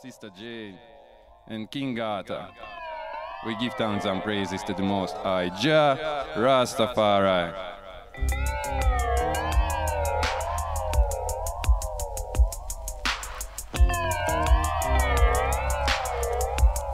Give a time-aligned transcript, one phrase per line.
[0.00, 0.78] Sister Jane,
[1.48, 2.48] and King Arthur.
[3.46, 7.52] We give thanks and praises to the Most High Jah Rastafari.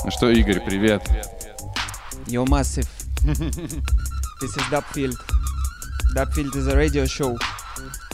[0.04, 1.02] Ну что, Игорь, привет.
[2.26, 2.88] Yo, massive.
[3.24, 5.14] this is Dubfield.
[6.14, 7.36] Dubfield is a radio show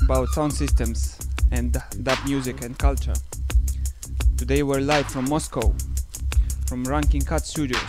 [0.02, 1.18] about sound systems
[1.52, 3.14] and dub music and culture.
[4.40, 5.74] Today we're live from Moscow,
[6.66, 7.80] from Ranking Cut Studios.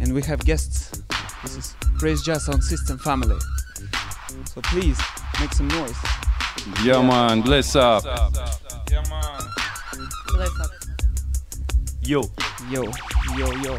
[0.00, 1.02] And we have guests.
[1.42, 3.38] This is Praise Jazz Sound System family.
[4.46, 5.00] So please,
[5.40, 5.96] make some noise.
[6.84, 8.04] Yeah, man, bless up.
[12.02, 12.30] Йоу.
[12.70, 12.92] Йоу,
[13.38, 13.78] йоу, йоу.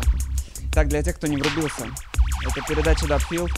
[0.71, 1.87] Так, для тех, кто не врубился,
[2.45, 3.51] это передача Dubfield.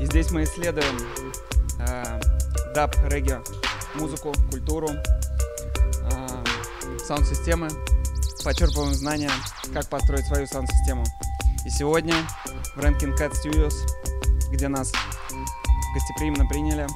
[0.00, 0.96] И здесь мы исследуем
[1.80, 2.20] э,
[2.74, 3.38] даб, регги,
[3.95, 6.43] Музыку, культуру, э,
[7.05, 7.69] саунд-системы,
[8.43, 9.31] почерпываем знания,
[9.73, 11.03] как построить свою саунд-систему.
[11.65, 12.15] И сегодня
[12.75, 13.73] в Rankin Cat Studios,
[14.51, 14.91] где нас
[15.93, 16.87] гостеприимно приняли,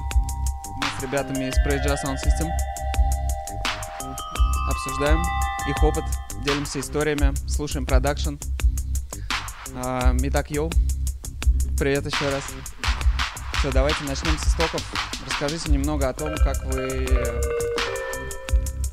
[0.76, 2.48] мы с ребятами из Jazz Sound System
[4.68, 5.22] обсуждаем
[5.68, 6.04] их опыт,
[6.44, 8.34] делимся историями, слушаем продакшн.
[9.74, 10.70] А, Итак, йоу,
[11.78, 12.44] привет еще раз.
[13.58, 15.15] Все, давайте начнем с истоков.
[15.38, 17.06] Расскажите немного о том, как вы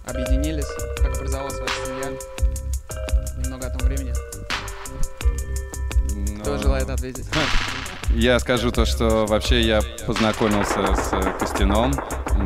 [0.06, 2.12] объединились, как образовалась ваша семья.
[3.38, 4.14] Немного о том времени.
[6.42, 7.28] Кто Ну, желает ответить?
[8.10, 11.94] Я скажу то, что вообще я познакомился с Костяном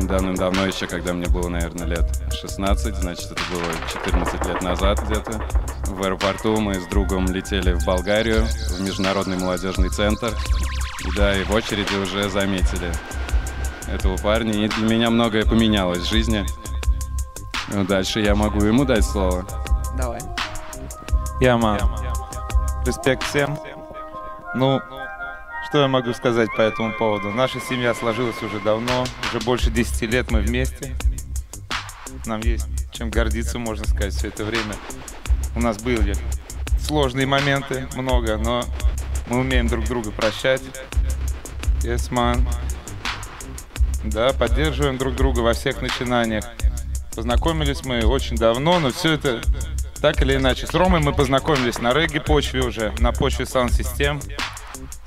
[0.06, 5.42] давным-давно еще, когда мне было, наверное, лет 16, значит, это было 14 лет назад где-то.
[5.88, 10.32] В аэропорту мы с другом летели в Болгарию, в Международный молодежный центр.
[11.16, 12.92] Да, и в очереди уже заметили
[13.92, 14.52] этого парня.
[14.52, 16.44] И для меня многое поменялось в жизни.
[17.68, 19.46] Ну, дальше я могу ему дать слово.
[19.96, 20.20] Давай.
[21.40, 21.78] Яма.
[22.86, 23.58] Респект всем.
[24.54, 24.80] Ну,
[25.68, 27.30] что я могу сказать по этому поводу?
[27.30, 30.96] Наша семья сложилась уже давно, уже больше 10 лет мы вместе.
[32.24, 34.74] Нам есть чем гордиться, можно сказать, все это время.
[35.54, 36.14] У нас были
[36.80, 38.64] сложные моменты, много, но
[39.28, 40.62] мы умеем друг друга прощать.
[41.82, 42.44] Yes, man.
[44.04, 46.44] Да, поддерживаем друг друга во всех начинаниях.
[47.14, 49.40] Познакомились мы очень давно, но все это
[50.00, 50.66] так или иначе.
[50.66, 54.20] С Ромой мы познакомились на регги-почве уже, на почве саунд-систем,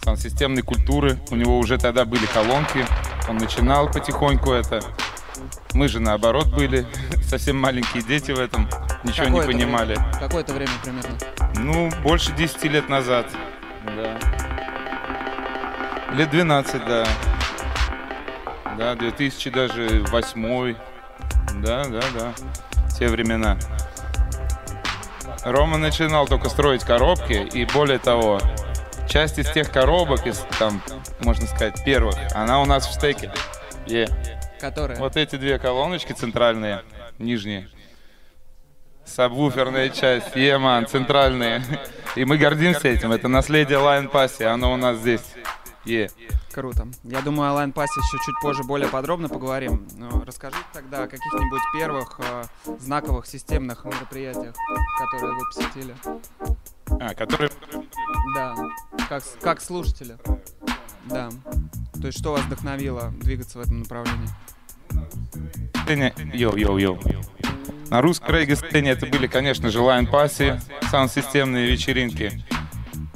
[0.03, 1.17] саунд-системной культуры.
[1.29, 2.85] У него уже тогда были колонки,
[3.29, 4.81] он начинал потихоньку это.
[5.73, 6.85] Мы же наоборот были,
[7.25, 8.69] совсем маленькие дети в этом,
[9.05, 9.95] ничего не Какое-то понимали.
[9.95, 11.17] время- Какое-то время примерно?
[11.55, 13.25] Ну, больше 10 лет назад.
[13.85, 14.19] Да.
[16.13, 17.07] Лет 12, да.
[18.81, 20.75] Да, 2000 даже восьмой.
[21.63, 22.33] Да, да, да.
[22.97, 23.55] Те времена.
[25.43, 28.39] Рома начинал только строить коробки, и более того,
[29.07, 30.81] часть из тех коробок, из там,
[31.19, 33.31] можно сказать, первых, она у нас в стеке.
[33.85, 34.07] Е.
[34.59, 34.97] Которое?
[34.97, 36.81] Вот эти две колоночки центральные,
[37.19, 37.69] нижние.
[39.05, 41.61] Сабвуферная часть, Еман, центральные.
[42.15, 43.11] И мы гордимся этим.
[43.11, 45.21] Это наследие Lion Passy, оно у нас здесь.
[45.85, 46.09] Е.
[46.53, 46.87] Круто.
[47.03, 49.87] Я думаю, о Line Pass еще чуть позже более подробно поговорим.
[49.97, 52.43] Но расскажите тогда о каких-нибудь первых э,
[52.79, 54.53] знаковых системных мероприятиях,
[54.99, 55.95] которые вы посетили.
[56.99, 57.49] А, который...
[58.35, 58.55] Да.
[59.09, 60.17] Как, как слушатели.
[61.05, 61.29] Да.
[61.99, 64.29] То есть что вас вдохновило двигаться в этом направлении?
[65.87, 67.25] Йоу-йоу-йоу.
[67.89, 72.43] На русской регги-сцене это были, конечно же, Lion Passy, саунд-системные вечеринки.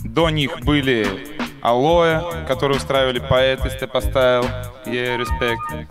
[0.04, 1.35] До них были
[1.66, 4.44] Алоэ, которые устраивали поэты Steppa Style,
[4.86, 5.90] yeah, респект.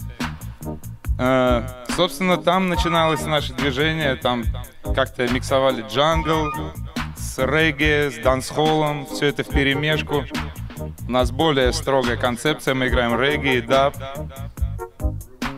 [1.18, 4.44] Э, собственно, там начиналось наше движение, там
[4.94, 6.52] как-то миксовали джангл
[7.16, 10.24] с регги, с дансхоллом, все это в перемешку.
[11.08, 13.96] У нас более строгая концепция, мы играем регги и даб.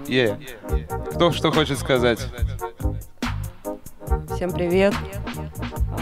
[0.07, 0.39] Yeah.
[1.15, 2.27] Кто что хочет сказать?
[4.35, 4.95] Всем привет.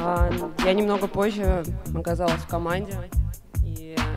[0.00, 0.30] А,
[0.64, 1.64] Я немного позже
[1.96, 2.92] оказалась в команде.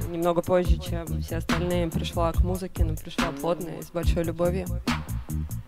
[0.08, 4.66] Немного позже, чем все остальные, пришла к музыке, но пришла плотно и с большой любовью.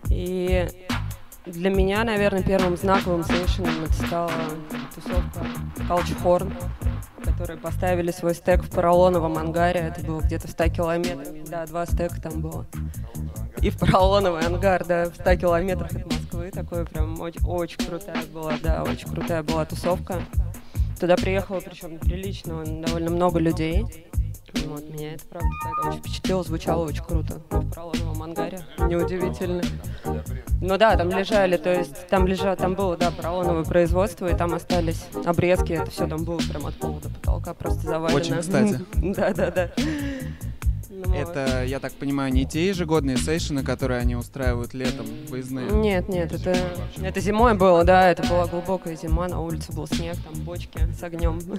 [0.08, 0.66] И
[1.46, 4.32] для меня, наверное, первым знаковым совершенным это стала
[4.94, 5.46] тусовка
[6.24, 6.52] Horn,
[7.24, 9.80] которые поставили свой стек в поролоновом ангаре.
[9.80, 11.28] Это было где-то в 100 километрах.
[11.48, 12.66] Да, два стека там было.
[13.62, 16.50] И в поролоновый ангар, да, в 100 километрах от Москвы.
[16.50, 20.22] Такое прям очень, очень крутая была, да, очень крутая была тусовка.
[20.98, 24.09] Туда приехало, причем прилично, довольно много людей.
[24.66, 27.40] Вот, меня это, правда, тогда очень впечатлило, звучало очень круто.
[27.50, 29.62] В поролоновом ангаре, неудивительно.
[30.60, 34.54] Ну да, там лежали, то есть там лежат, там было, да, поролоновое производство, и там
[34.54, 38.16] остались обрезки, это все там было прям от пола до потолка просто завалено.
[38.16, 38.80] Очень кстати.
[39.20, 39.70] Да,
[41.06, 45.70] Ну, Это, я так понимаю, не те ежегодные сейшины, которые они устраивают летом, выездные?
[45.70, 46.56] Нет, нет, это,
[47.00, 51.02] это зимой было, да, это была глубокая зима, на улице был снег, там бочки с
[51.02, 51.40] огнем.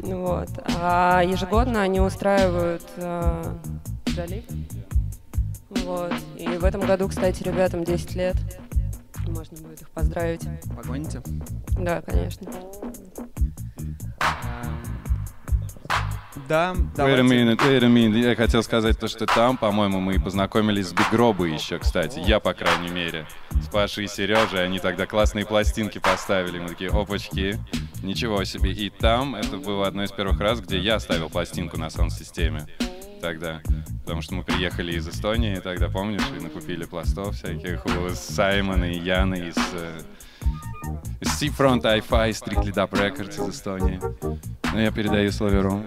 [0.00, 0.48] Вот.
[0.80, 3.44] А ежегодно они устраивают э,
[4.14, 4.44] залив.
[5.70, 6.12] Вот.
[6.36, 8.36] И в этом году, кстати, ребятам 10 лет.
[9.26, 10.42] Можно будет их поздравить.
[10.74, 11.20] Погоните?
[11.78, 12.48] Да, конечно.
[16.46, 17.22] Да, Wait a давайте.
[17.22, 18.18] minute, wait a minute.
[18.18, 22.20] Я хотел сказать то, что там, по-моему, мы и познакомились с Бигробой еще, кстати.
[22.20, 23.26] Я, по крайней мере.
[23.62, 24.64] С Пашей и Сережей.
[24.64, 26.58] Они тогда классные пластинки поставили.
[26.58, 27.58] Мы такие, опачки,
[28.02, 28.72] ничего себе.
[28.72, 32.66] И там это было одно из первых раз, где я ставил пластинку на саунд-системе
[33.20, 33.60] тогда.
[34.02, 38.98] Потому что мы приехали из Эстонии тогда, помнишь, и накупили пластов всяких у Саймона и
[38.98, 40.00] Яны из, э,
[41.20, 44.00] из Seafront Hi-Fi, Strictly Dub Records из Эстонии.
[44.72, 45.84] Ну, я передаю слово Рому.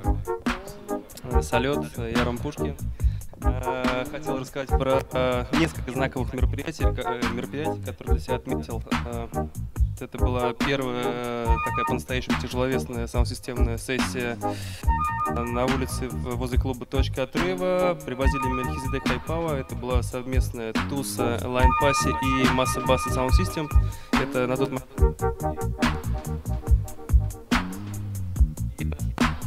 [1.31, 2.75] Э, Салют, я Ром Пушкин.
[3.43, 8.83] Э, Хотел рассказать про э, несколько знаковых мероприятий, э, мероприятий, которые для себя отметил.
[9.05, 9.27] Э,
[9.99, 14.37] Это была первая э, такая по-настоящему тяжеловесная саунд-системная сессия
[15.29, 17.97] э, на улице возле клуба «Точка отрыва».
[18.05, 19.55] Привозили Мельхизедек Хайпава.
[19.55, 23.69] Это была совместная туса Line Пасси и Масса Басса Sound System.
[24.11, 24.91] Это на тот момент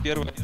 [0.05, 0.35] первое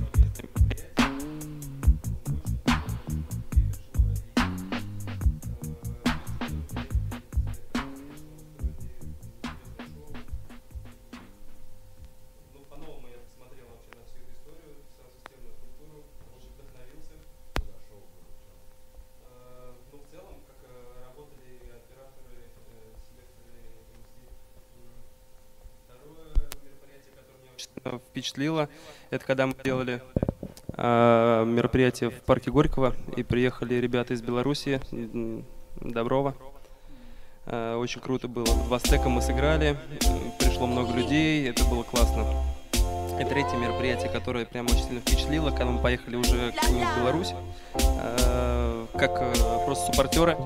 [28.20, 28.68] впечатлило,
[29.10, 30.02] это когда мы делали
[30.76, 35.44] э, мероприятие в парке Горького, и приехали ребята из Беларуси, м,
[35.80, 36.34] Доброва.
[37.46, 38.44] Э, Очень круто было.
[38.66, 39.78] Два стека мы сыграли,
[40.38, 42.26] пришло много людей, это было классно.
[43.20, 47.34] И третье мероприятие, которое прям очень сильно впечатлило, когда мы поехали уже к в Беларусь,
[47.74, 49.34] э, как э,
[49.66, 50.38] просто суппортеры,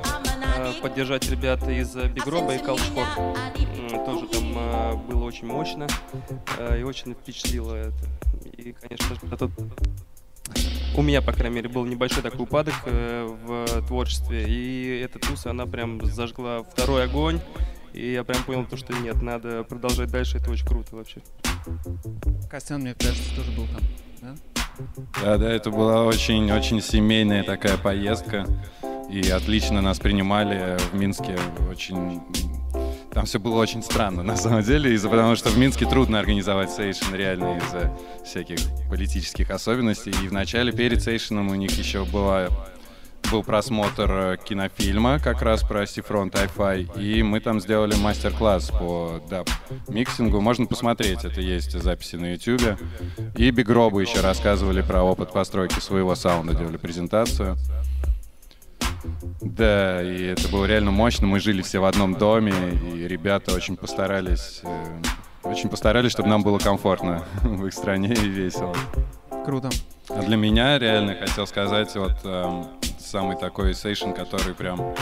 [0.57, 3.07] э, поддержать ребят из Бигроба и Калчкор.
[3.17, 5.87] М, Тоже там э, было очень мощно
[6.59, 8.07] э, и очень впечатлило это.
[8.57, 9.51] И, конечно же,
[10.97, 15.51] у меня, по крайней мере, был небольшой такой упадок э, в творчестве, и эта туса,
[15.51, 17.41] она прям зажгла второй огонь,
[17.95, 21.23] и я прям понял то, что нет, надо продолжать дальше, это очень круто вообще.
[22.51, 23.83] Костян, мне кажется, тоже был там.
[24.21, 24.35] Да?
[25.23, 28.47] Да, да, это была очень-очень семейная такая поездка.
[29.11, 31.39] И отлично нас принимали в Минске.
[31.71, 32.21] Очень...
[33.13, 36.73] Там все было очень странно, на самом деле, из-за потому что в Минске трудно организовать
[36.73, 38.59] сейшн реально из-за всяких
[38.91, 40.13] политических особенностей.
[40.25, 42.49] И вначале перед сейшеном у них еще была
[43.31, 49.23] был просмотр э, кинофильма как раз про Сифронт Hi-Fi, и мы там сделали мастер-класс по
[49.29, 49.49] даб
[49.89, 50.41] миксингу.
[50.41, 52.79] Можно посмотреть, это есть записи на YouTube.
[53.37, 57.57] И Бигробу еще рассказывали про опыт постройки своего саунда, делали презентацию.
[59.41, 61.27] Да, и это было реально мощно.
[61.27, 62.53] Мы жили все в одном доме,
[62.95, 65.03] и ребята очень постарались, э,
[65.43, 68.75] очень постарались, чтобы нам было комфортно в их стране и весело.
[69.45, 69.71] Круто.
[70.09, 72.67] А для меня реально хотел сказать вот эм,
[73.05, 74.95] самый такой сейшн, который прям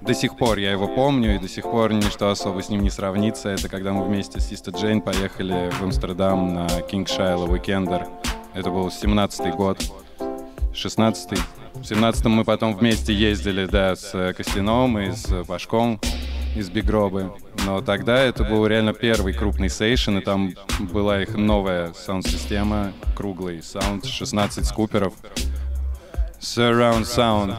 [0.00, 2.90] до сих пор я его помню и до сих пор ничто особо с ним не
[2.90, 3.48] сравнится.
[3.48, 8.06] Это когда мы вместе с Sista Jane поехали в Амстердам на King Shiloh Weekender.
[8.54, 9.80] Это был 17-й год.
[10.72, 11.38] 16-й.
[11.74, 16.00] В 17-м мы потом вместе ездили, да, с Костяном и с Пашком
[16.56, 17.32] из Бигробы.
[17.66, 23.62] Но тогда это был реально первый крупный сейшн, и там была их новая саунд-система, круглый
[23.62, 25.14] саунд, 16 скуперов,
[26.40, 27.54] surround sound.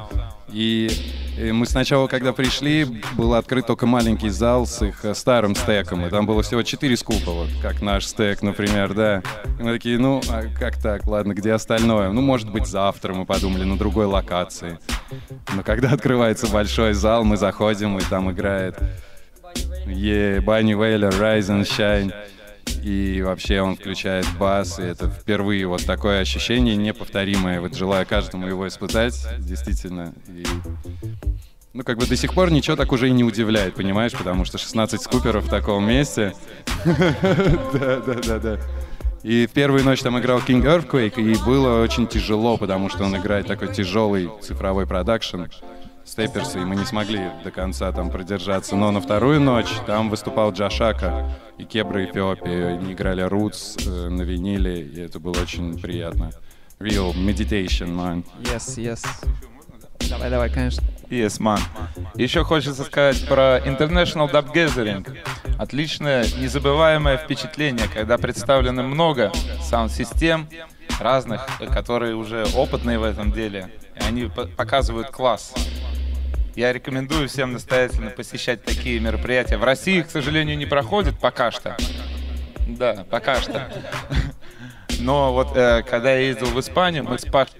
[0.50, 0.90] И,
[1.38, 6.06] и мы сначала, когда пришли, был открыт только маленький зал с их э, старым стеком,
[6.06, 9.22] и там было всего 4 скупа, вот как наш стек, например, да.
[9.60, 12.12] И мы такие, ну, а как так, ладно, где остальное?
[12.12, 14.80] Ну, может быть, завтра мы подумали на другой локации.
[15.54, 18.78] Но когда открывается большой зал, мы заходим, и там играет
[19.86, 22.14] Е, Банни Вейлер, Rise and Shine.
[22.84, 27.62] И вообще он включает бас, и это впервые вот такое ощущение неповторимое.
[27.62, 30.14] Вот желаю каждому его испытать, действительно.
[30.28, 30.46] И,
[31.74, 34.14] ну, как бы до сих пор ничего так уже и не удивляет, понимаешь?
[34.14, 36.34] Потому что 16 скуперов в таком месте.
[36.86, 38.60] Да, да, да, да.
[39.24, 43.18] И в первую ночь там играл King Earthquake, и было очень тяжело, потому что он
[43.18, 45.44] играет такой тяжелый цифровой продакшн
[46.08, 48.76] степерсы, и мы не смогли до конца там продержаться.
[48.76, 52.78] Но на вторую ночь там выступал Джашака и Кебра Эфиопии.
[52.78, 56.32] Они играли Roots э, на виниле, и это было очень приятно.
[56.80, 58.24] Real meditation, man.
[58.42, 59.06] Yes, yes.
[60.10, 60.84] Давай, давай, конечно.
[61.10, 61.60] Yes, man.
[62.16, 65.18] Еще хочется сказать про International Dub Gathering.
[65.58, 69.32] Отличное, незабываемое впечатление, когда представлено много
[69.64, 70.48] саунд-систем
[71.00, 73.70] разных, которые уже опытные в этом деле.
[73.96, 75.54] И они по- показывают класс.
[76.58, 79.58] Я рекомендую всем настоятельно посещать такие мероприятия.
[79.58, 81.78] В России, к сожалению, не проходит пока что.
[82.68, 83.72] Да, пока что.
[85.00, 87.54] Но вот э, когда я ездил в Испанию, мы с Пашей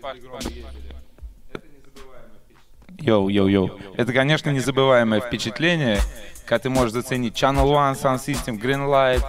[2.98, 3.80] Йоу, йоу, йоу.
[3.98, 6.00] Это, конечно, незабываемое впечатление,
[6.48, 9.24] когда ты можешь заценить Channel One, Sound System, Greenlight.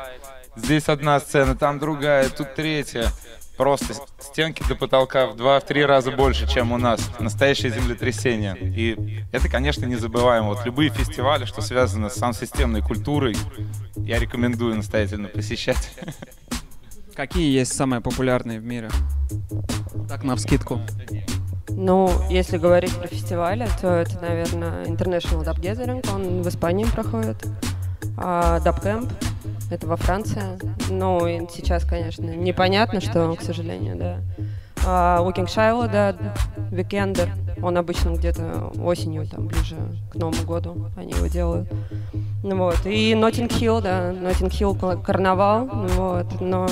[0.56, 3.12] Здесь одна сцена, там другая, тут третья.
[3.58, 7.00] Просто стенки до потолка в два-три раза больше, чем у нас.
[7.18, 8.56] Настоящее землетрясение.
[8.56, 10.50] И это, конечно, незабываемо.
[10.50, 13.36] Вот любые фестивали, что связано с саунд-системной культурой,
[13.96, 15.90] я рекомендую настоятельно посещать.
[17.14, 18.90] Какие есть самые популярные в мире?
[20.08, 20.80] Так, на вскидку.
[21.68, 27.44] Ну, если говорить про фестивали, то это, наверное, International Dub Gathering, он в Испании проходит.
[28.16, 29.12] А Dub Camp,
[29.70, 30.42] это во Франции.
[30.90, 34.20] Ну, и сейчас, конечно, непонятно, что, к сожалению, да.
[34.86, 36.14] А у Shiloh, да,
[36.70, 37.28] Weekender,
[37.62, 39.76] он обычно где-то осенью, там, ближе
[40.10, 41.68] к Новому году они его делают.
[42.42, 46.68] Ну вот, и Notting Hill, да, Hill кла- карнавал, ну вот, но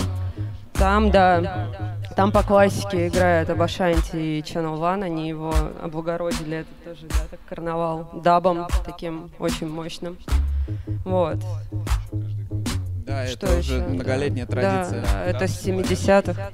[0.74, 1.68] там, да,
[2.14, 7.16] там по классике играет Aba Shanti и Channel One, они его облагородили, это тоже, да,
[7.30, 10.16] так карнавал, дабом таким очень мощным.
[11.04, 11.38] Вот.
[13.16, 13.86] Да, Что это уже еще?
[13.86, 15.02] многолетняя Да, традиция.
[15.02, 16.50] Да, это с 70-х.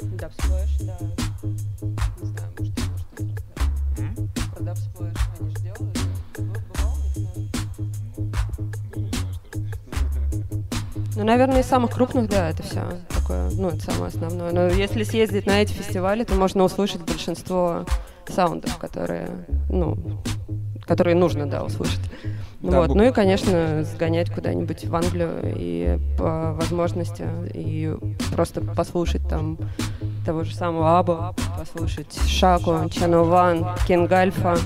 [0.00, 0.96] Dub Splash, да.
[2.20, 2.72] Не знаю, может,
[5.00, 5.98] может, они же делают.
[11.16, 14.52] Ну, наверное, из самых крупных, да, это все такое, ну, это самое основное.
[14.52, 17.84] Но если съездить на эти фестивали, то можно услышать большинство
[18.28, 19.28] саундов, которые,
[19.68, 20.22] ну,
[20.86, 22.00] которые нужно, да, услышать.
[22.64, 22.90] Ну Да, вот.
[22.90, 27.94] бу- Ну и, конечно, сгонять куда-нибудь в Англию и по возможности и
[28.34, 29.58] просто послушать там
[30.24, 34.56] того же самого Аба, послушать Шаку, Channel One, Кинг Альфа.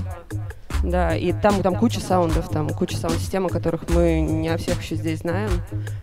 [0.81, 4.81] Да, и там, там куча саундов, там куча саунд-систем, о которых мы не о всех
[4.81, 5.49] еще здесь знаем.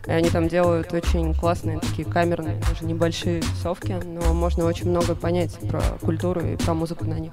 [0.06, 5.14] И они там делают очень классные такие камерные, даже небольшие совки, но можно очень много
[5.14, 7.32] понять про культуру и про музыку на них.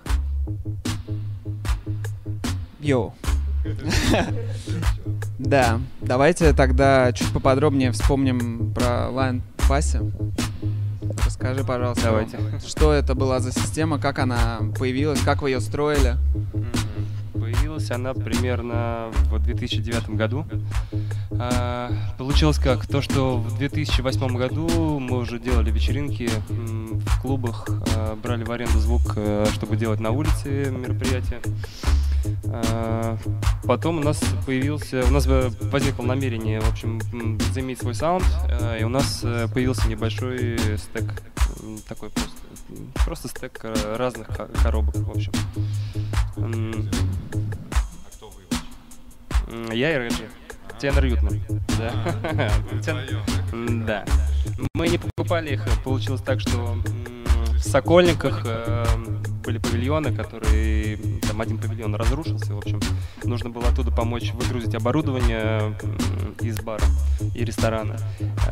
[2.80, 3.14] Йоу.
[5.40, 10.00] Да, давайте тогда чуть поподробнее вспомним про Line Пассе.
[11.26, 12.38] Расскажи, пожалуйста, Давайте.
[12.66, 16.16] что это была за система, как она появилась, как вы ее строили?
[17.34, 20.46] Появилась она примерно в 2009 году.
[21.32, 22.86] А, Получилось как?
[22.86, 28.80] То, что в 2008 году мы уже делали вечеринки в клубах, а, брали в аренду
[28.80, 31.42] звук, э, чтобы делать на улице мероприятия.
[32.46, 33.18] А,
[33.66, 37.00] Потом у нас появился, у нас э, возникло намерение, в общем,
[37.54, 41.24] заиметь свой саунд, э, и у нас появился небольшой стек,
[41.88, 42.38] такой просто,
[43.06, 43.66] просто стек
[43.98, 45.32] разных ко- коробок, в общем.
[49.72, 50.30] Я и Реджи.
[50.80, 51.42] Тенор Ютман.
[51.78, 52.52] Да.
[53.86, 54.06] Да.
[54.74, 55.66] Мы не покупали их.
[55.84, 56.78] Получилось так, что
[57.54, 58.86] в Сокольниках э,
[59.44, 60.98] были павильоны, которые...
[61.28, 62.80] Там один павильон разрушился, в общем.
[63.24, 65.76] Нужно было оттуда помочь выгрузить оборудование
[66.42, 66.84] из бара
[67.36, 67.98] и ресторана.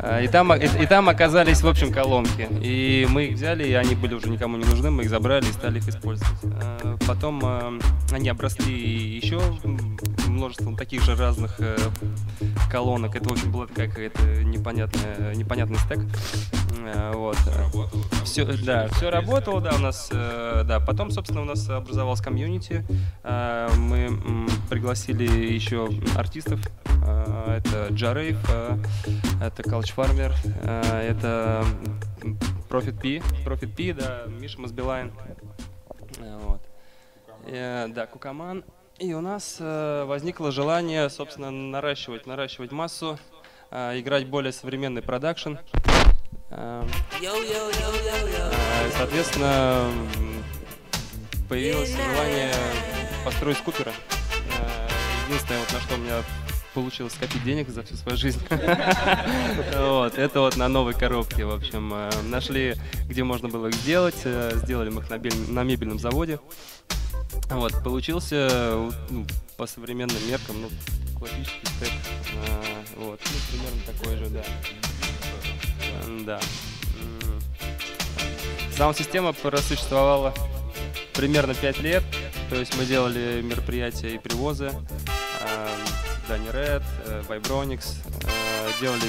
[0.02, 2.48] А, И там, и, и там оказались, в общем, колонки.
[2.60, 5.52] И мы их взяли, и они были уже никому не нужны, мы их забрали и
[5.52, 6.38] стали их использовать.
[6.44, 7.80] А, Потом э,
[8.12, 9.40] они обросли еще
[10.28, 11.76] множеством таких же разных э,
[12.70, 13.16] колонок.
[13.16, 16.00] Это, в общем, была такая какая-то непонятная, непонятный стек.
[16.84, 17.36] Э, Вот.
[18.24, 20.80] Все, да, все работало, да, у нас, э, да.
[20.86, 22.84] Потом, собственно, у нас образовалась комьюнити.
[23.22, 26.60] Э, Мы пригласили еще артистов.
[27.06, 28.78] Э, Это Джарейв, э,
[29.40, 31.64] это Калч Фармер, это
[32.68, 35.12] Profit P, Profit P, да, Миша Мазбилайн.
[36.18, 36.60] Вот.
[37.46, 38.64] Да, Кукаман.
[38.98, 43.18] И у нас возникло желание, собственно, наращивать, наращивать массу,
[43.70, 45.54] играть более современный продакшн.
[48.96, 49.90] Соответственно,
[51.52, 52.50] появилось желание
[53.26, 53.92] построить скуперы.
[54.58, 54.88] Э,
[55.28, 56.22] Единственное, вот на что у меня
[56.72, 58.40] получилось скопить денег за всю свою жизнь.
[59.76, 61.92] Вот, это вот на новой коробке, в общем.
[61.92, 62.74] Э, нашли,
[63.06, 65.18] где можно было их сделать, э, сделали мы их на,
[65.52, 66.40] на мебельном заводе.
[67.50, 69.26] Вот, получился, ну,
[69.58, 70.70] по современным меркам, ну,
[71.18, 71.90] классический стек.
[72.48, 72.62] А,
[72.96, 74.42] вот, ну, примерно такой же, да.
[76.24, 76.40] Да.
[78.74, 80.32] Саунд-система просуществовала
[81.14, 82.02] примерно 5 лет.
[82.50, 84.70] То есть мы делали мероприятия и привозы.
[86.28, 86.82] Дани Ред,
[87.28, 87.84] Vibronix.
[88.80, 89.02] Делали,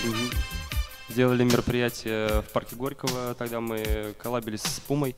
[1.10, 3.34] делали мероприятия в парке Горького.
[3.36, 5.16] Тогда мы коллабились с Пумой.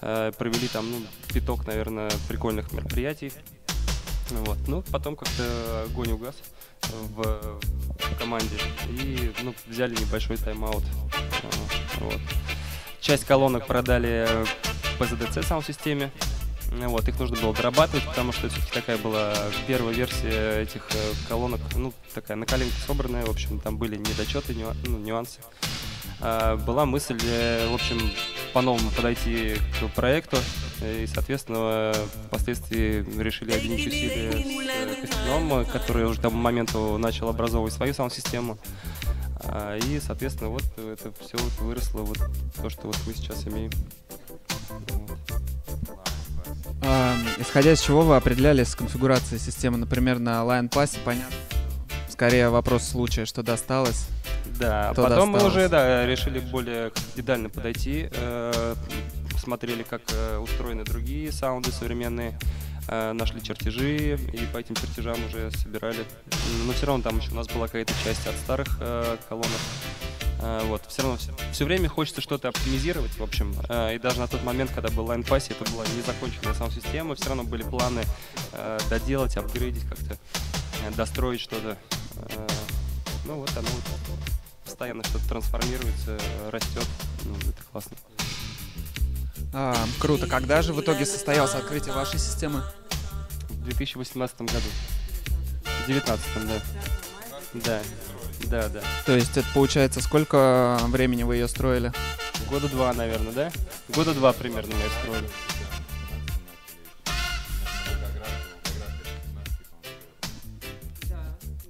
[0.00, 3.32] Э, провели там ну, пяток, наверное, прикольных мероприятий.
[4.30, 4.58] Вот.
[4.66, 6.36] Ну, потом как-то огонь угас
[6.82, 8.56] в, в команде
[8.88, 10.84] и ну, взяли небольшой тайм-аут.
[12.00, 12.20] Вот.
[13.04, 14.26] Часть колонок продали
[14.98, 16.10] по ZDC саунд-системе.
[16.72, 19.34] Вот, их нужно было дорабатывать, потому что все-таки такая была
[19.66, 24.56] первая версия этих э, колонок, ну, такая на коленке собранная, в общем, там были недочеты,
[24.86, 25.40] ну, нюансы.
[26.22, 28.10] А, была мысль, э, в общем,
[28.54, 30.38] по-новому подойти к проекту,
[30.82, 31.92] и, соответственно,
[32.28, 38.56] впоследствии решили объединить усилия с Костяном, который уже к тому моменту начал образовывать свою саунд-систему.
[39.48, 42.18] А, и, соответственно, вот это все вот выросло, вот
[42.56, 43.70] то, что вот мы сейчас имеем.
[46.82, 51.36] А, исходя из чего вы определялись с конфигурацией системы, например, на Line Pass, понятно,
[52.08, 54.06] скорее вопрос случая, что досталось.
[54.58, 55.42] Да, потом досталось.
[55.42, 58.74] мы уже да, решили более детально подойти, э,
[59.38, 62.38] смотрели, как э, устроены другие саунды современные,
[62.88, 66.04] нашли чертежи и по этим чертежам уже собирали.
[66.66, 69.50] Но все равно там еще у нас была какая-то часть от старых э, колонок.
[70.40, 73.54] Э, вот, все равно все, все время хочется что-то оптимизировать, в общем.
[73.68, 77.28] Э, и даже на тот момент, когда был Line Pass, это была незаконченная саунд-система, все
[77.28, 78.02] равно были планы
[78.52, 80.14] э, доделать, апгрейдить как-то,
[80.86, 81.78] э, достроить что-то.
[82.16, 82.46] Э,
[83.24, 84.18] ну вот оно вот
[84.64, 86.18] постоянно что-то трансформируется,
[86.50, 86.86] растет.
[87.24, 87.96] Ну, это классно.
[89.56, 90.26] А, круто.
[90.26, 92.62] Когда же в итоге состоялось открытие вашей системы?
[93.50, 94.68] В 2018 году.
[95.62, 96.60] В 2019, да.
[97.54, 97.80] Да.
[98.50, 98.80] Да, да.
[99.06, 101.92] То есть это получается, сколько времени вы ее строили?
[102.50, 103.52] Года два, наверное, да?
[103.88, 105.28] Года два примерно мы ее строили.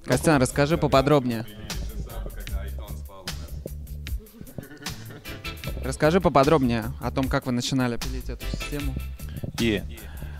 [0.05, 1.45] Костян, расскажи поподробнее.
[5.85, 8.95] Расскажи поподробнее о том, как вы начинали пилить эту систему.
[9.57, 9.83] Yeah.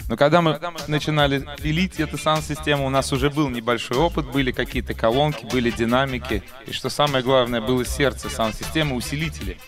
[0.10, 4.96] Но когда мы начинали пилить эту саунд-систему, у нас уже был небольшой опыт, были какие-то
[4.96, 6.44] колонки, были динамики.
[6.66, 9.60] И что самое главное, было сердце саунд-системы, усилители.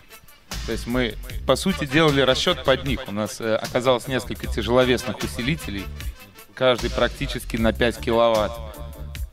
[0.66, 1.14] То есть мы,
[1.46, 3.02] по сути, делали расчет под них.
[3.08, 5.86] У нас э, оказалось несколько тяжеловесных усилителей,
[6.56, 8.52] каждый практически на 5 киловатт.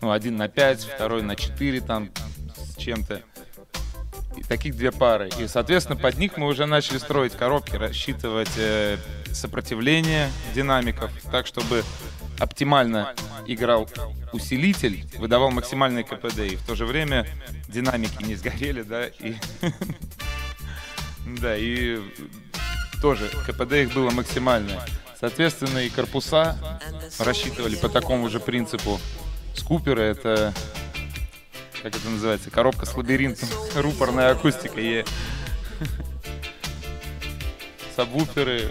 [0.02, 2.11] Ну, один на 5, второй на 4 там
[2.57, 3.22] с чем-то
[4.48, 5.30] таких две пары.
[5.38, 8.96] И, соответственно, под них мы уже начали строить коробки, рассчитывать э,
[9.33, 11.83] сопротивление динамиков, так, чтобы
[12.38, 13.14] оптимально
[13.46, 13.88] играл
[14.33, 17.26] усилитель, выдавал максимальный КПД, и в то же время
[17.68, 19.35] динамики не сгорели, да, и...
[21.26, 22.02] Да, и
[23.00, 24.78] тоже КПД их было максимальное.
[25.18, 26.59] Соответственно, и корпуса
[27.18, 29.00] рассчитывали по такому же принципу.
[29.54, 30.52] Скуперы— это
[31.84, 35.04] как это называется, коробка с лабиринтом, рупорная акустика и
[37.94, 38.70] сабвуферы,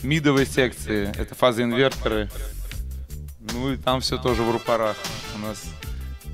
[0.00, 2.30] мидовые секции, это фазоинверторы.
[3.40, 4.96] Ну и там все тоже в рупорах.
[5.34, 5.64] У нас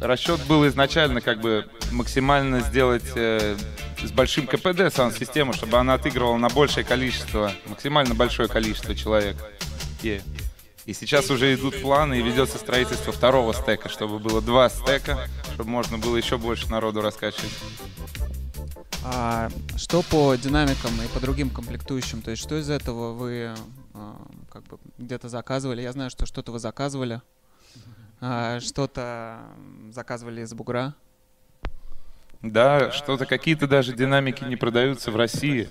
[0.03, 3.57] расчет был изначально как бы максимально сделать э,
[4.03, 9.37] с большим КПД саунд-систему, чтобы она отыгрывала на большее количество, максимально большое количество человек.
[10.03, 10.21] Yeah.
[10.85, 15.71] И сейчас уже идут планы и ведется строительство второго стека, чтобы было два стека, чтобы
[15.71, 17.53] можно было еще больше народу раскачивать.
[19.05, 22.23] А что по динамикам и по другим комплектующим?
[22.23, 23.55] То есть что из этого вы
[23.95, 24.17] а,
[24.51, 25.83] как бы где-то заказывали?
[25.83, 27.21] Я знаю, что что-то вы заказывали,
[28.21, 29.41] а, что-то
[29.91, 30.95] заказывали из бугра.
[32.43, 35.69] Да, что-то какие-то даже динамики не продаются в России.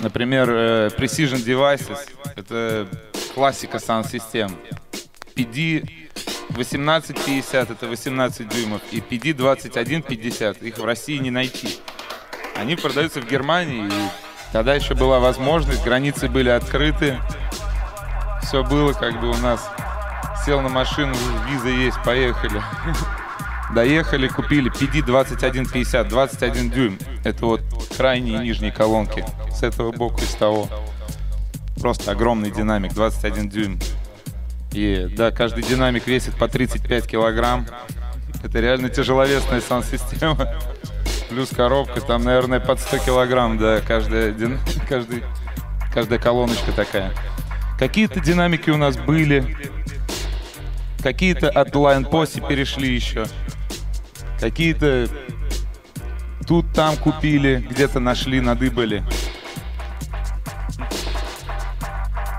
[0.00, 1.98] Например, э, Precision Devices—
[2.36, 2.88] это
[3.34, 4.56] классика саунд-систем.
[5.34, 5.88] PD
[6.50, 11.78] 1850 это 18 дюймов и PD 2150 их в России не найти.
[12.56, 14.08] Они продаются в Германии, и
[14.52, 17.18] тогда еще была возможность, границы были открыты,
[18.42, 19.66] все было как бы у нас.
[20.44, 21.14] Сел на машину,
[21.48, 22.60] виза есть, поехали.
[23.74, 26.98] Доехали, купили PD 2150, 21 дюйм.
[27.24, 27.62] Это вот
[27.96, 29.24] крайние нижние колонки.
[29.50, 30.68] С этого боку и с того.
[31.82, 33.80] Просто огромный динамик, 21 дюйм.
[34.70, 37.66] И да, каждый динамик весит по 35 килограмм.
[38.44, 40.48] Это реально тяжеловесная саунд-система.
[41.28, 44.60] Плюс коробка, там, наверное, под 100 килограмм, да, каждая, дин...
[44.88, 45.24] каждый,
[45.92, 47.12] каждая колоночка такая.
[47.80, 49.56] Какие-то динамики у нас были,
[51.02, 53.26] какие-то от Line Posse перешли еще,
[54.38, 55.08] какие-то
[56.46, 59.02] тут, там купили, где-то нашли, надыбали.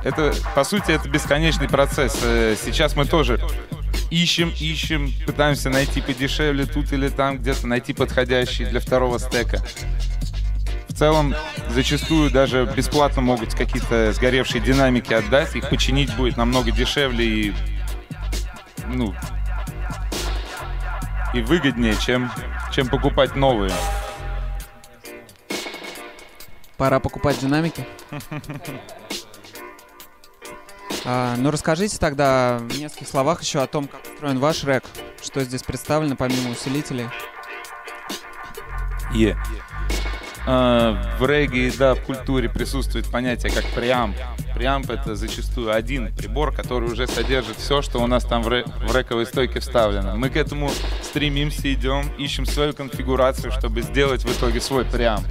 [0.03, 2.19] Это, по сути, это бесконечный процесс.
[2.23, 3.39] Э, сейчас мы тоже
[4.11, 9.63] ищем, ищем, пытаемся найти подешевле тут или там, где-то найти подходящий для второго стека.
[10.89, 11.33] В целом,
[11.69, 17.53] зачастую даже бесплатно могут какие-то сгоревшие динамики отдать, их починить будет намного дешевле и,
[18.87, 19.15] ну,
[21.33, 22.31] и выгоднее, чем,
[22.71, 23.71] чем покупать новые.
[26.77, 27.87] Пора покупать динамики.
[31.05, 34.83] А, ну, расскажите тогда в нескольких словах еще о том, как устроен ваш рэк,
[35.21, 37.07] что здесь представлено помимо усилителей.
[39.13, 39.37] Yeah.
[40.45, 44.17] Uh, в регге да, в культуре присутствует понятие как преамп.
[44.53, 48.65] Преамп это зачастую один прибор, который уже содержит все, что у нас там в, рэ
[48.65, 50.17] в рэковой стойке вставлено.
[50.17, 50.69] Мы к этому
[51.01, 55.25] стремимся, идем, ищем свою конфигурацию, чтобы сделать в итоге свой преамп.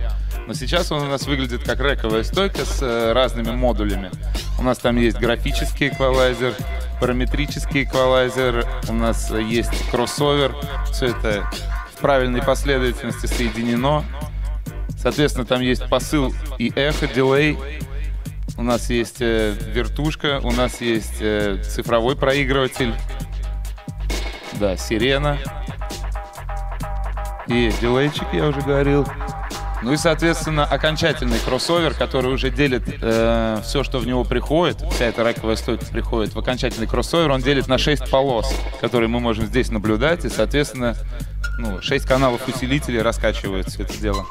[0.46, 4.10] Но сейчас он у нас выглядит как рековая стойка с э, разными модулями.
[4.58, 6.54] У нас там есть графический эквалайзер,
[7.00, 10.54] параметрический эквалайзер, у нас есть кроссовер.
[10.90, 11.46] Все это
[11.94, 14.04] в правильной последовательности соединено.
[15.02, 17.58] Соответственно, там есть посыл и эхо, дилей.
[18.56, 22.94] У нас есть э, вертушка, у нас есть э, цифровой проигрыватель.
[24.60, 25.38] Да, сирена.
[27.48, 29.06] И дилейчик, я уже говорил.
[29.82, 35.06] Ну и, соответственно, окончательный кроссовер, который уже делит э, все, что в него приходит, вся
[35.06, 39.46] эта раковая стойка приходит в окончательный кроссовер, он делит на 6 полос, которые мы можем
[39.46, 40.94] здесь наблюдать, и, соответственно,
[41.58, 44.24] ну, 6 каналов усилителей раскачивают все это дело.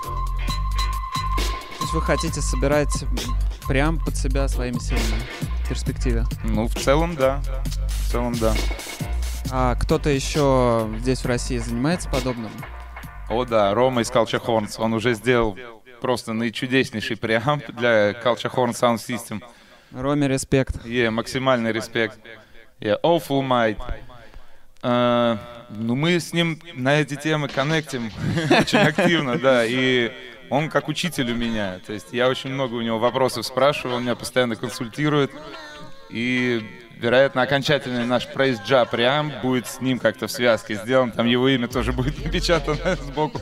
[1.92, 3.04] Есть вы хотите собирать
[3.68, 5.22] прям под себя своими силами
[5.66, 6.24] в перспективе?
[6.46, 7.42] Ну, в целом, да.
[7.90, 8.54] В целом, да.
[9.52, 12.50] А кто-то еще здесь в России занимается подобным?
[13.30, 14.76] О да, Рома из Culture Horns.
[14.78, 15.58] Он уже сделал
[16.00, 19.44] просто наичудеснейший преамп для Culture Horn Sound System.
[19.92, 20.86] Роме респект.
[20.86, 22.18] Yeah, максимальный респект.
[22.80, 23.78] Yeah, Awful Might.
[24.82, 25.38] Uh,
[25.70, 28.12] ну, мы с ним на эти темы коннектим
[28.50, 30.12] очень активно, да, и
[30.52, 31.80] он как учитель у меня.
[31.88, 35.32] То есть я очень много у него вопросов спрашиваю, он меня постоянно консультирует.
[36.10, 36.62] И
[36.98, 41.12] вероятно, окончательный наш Ja прям будет с ним как-то в связке сделан.
[41.12, 43.40] Там его имя тоже будет напечатано сбоку.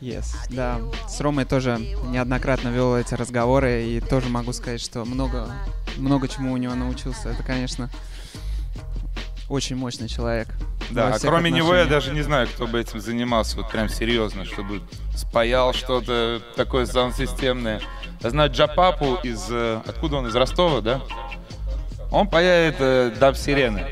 [0.00, 0.80] Yes, да.
[1.06, 5.52] С Ромой тоже неоднократно вел эти разговоры, и тоже могу сказать, что много,
[5.98, 7.28] много чему у него научился.
[7.28, 7.90] Это, конечно,
[9.52, 10.48] очень мощный человек.
[10.90, 14.44] Да, а кроме него я даже не знаю, кто бы этим занимался, вот прям серьезно,
[14.46, 14.80] чтобы
[15.14, 17.80] спаял что-то такое саунд-системное.
[18.22, 19.46] Я знаю Джапапу из...
[19.50, 20.26] Э, откуда он?
[20.26, 21.02] Из Ростова, да?
[22.10, 23.86] Он паяет э, даб сирены.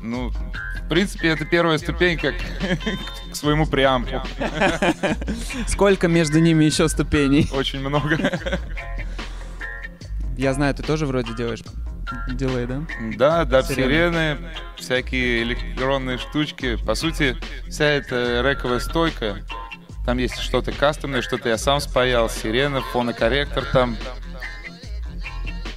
[0.00, 2.36] Ну, в принципе, это первая ступенька к,
[3.32, 4.22] к своему преампу.
[5.66, 7.48] Сколько между ними еще ступеней?
[7.52, 8.18] Очень много.
[10.36, 11.62] Я знаю, ты тоже вроде делаешь
[12.28, 12.82] дилей, да?
[13.16, 14.38] Да, даб сирены,
[14.76, 16.76] всякие электронные штучки.
[16.76, 17.36] По сути,
[17.68, 19.38] вся эта рековая стойка
[20.06, 23.96] там есть что-то кастомное, что-то я сам спаял, сирена, фонокорректор там.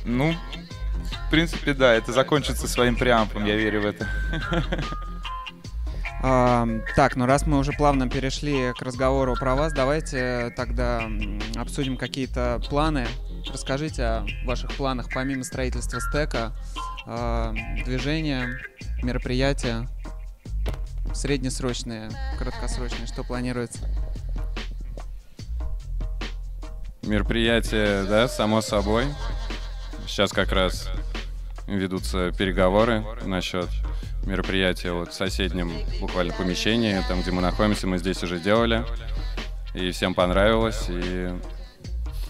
[0.06, 0.36] Ну,
[1.28, 4.08] в принципе, да, это закончится своим преампом, я верю в это.
[6.22, 11.10] А, так, ну раз мы уже плавно перешли к разговору про вас, давайте тогда
[11.56, 13.08] обсудим какие-то планы.
[13.52, 16.52] Расскажите о ваших планах помимо строительства стека,
[17.06, 17.54] а,
[17.86, 18.60] движения,
[19.02, 19.88] мероприятия,
[21.14, 23.88] среднесрочные, краткосрочные, что планируется?
[27.02, 29.06] Мероприятие, да, само собой.
[30.06, 30.90] Сейчас как раз
[31.66, 33.70] ведутся переговоры насчет
[34.24, 38.84] мероприятия вот в соседнем буквально помещении, там, где мы находимся, мы здесь уже делали.
[39.74, 41.32] И всем понравилось, и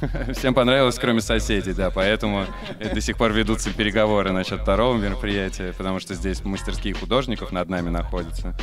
[0.34, 2.46] Всем понравилось, кроме соседей, да, поэтому
[2.80, 7.90] до сих пор ведутся переговоры насчет второго мероприятия, потому что здесь мастерские художников над нами
[7.90, 8.56] находятся.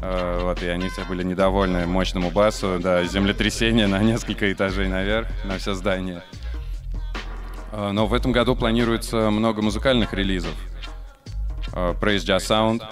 [0.00, 5.28] Э, вот, и они все были недовольны мощному басу, да, землетрясение на несколько этажей наверх,
[5.44, 6.22] на все здание.
[7.72, 10.54] Э, но в этом году планируется много музыкальных релизов.
[11.72, 12.82] Э, Praise Jazz Sound.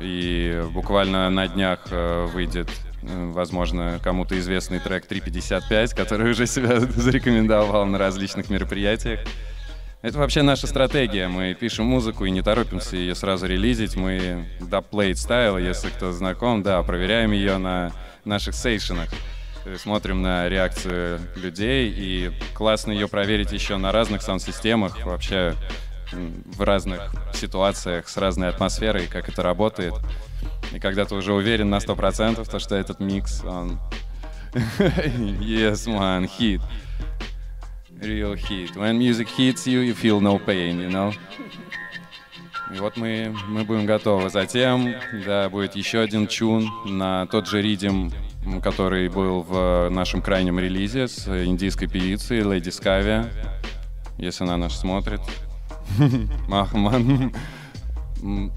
[0.00, 2.70] И буквально на днях выйдет,
[3.02, 9.20] возможно, кому-то известный трек 355, который уже себя зарекомендовал на различных мероприятиях.
[10.00, 11.26] Это вообще наша стратегия.
[11.26, 13.96] Мы пишем музыку и не торопимся ее сразу релизить.
[13.96, 17.90] Мы dubplate style, если кто знаком, да, проверяем ее на
[18.24, 19.08] наших сейшенах.
[19.76, 25.54] Смотрим на реакцию людей, и классно ее проверить еще на разных саунд-системах, вообще
[26.12, 29.94] в разных ситуациях, с разной атмосферой, как это работает.
[30.72, 33.78] И когда ты уже уверен на сто процентов, то что этот микс, он...
[34.78, 36.60] yes, man, hit.
[38.00, 38.76] Real hit.
[38.76, 41.12] When music hits you, you feel no pain, you know?
[42.74, 44.28] И вот мы, мы будем готовы.
[44.28, 44.94] Затем,
[45.24, 48.12] да, будет еще один чун на тот же ридим,
[48.62, 53.24] который был в нашем крайнем релизе с индийской певицей Леди Скави.
[54.18, 55.20] Если она нас смотрит.
[56.48, 57.32] Махман.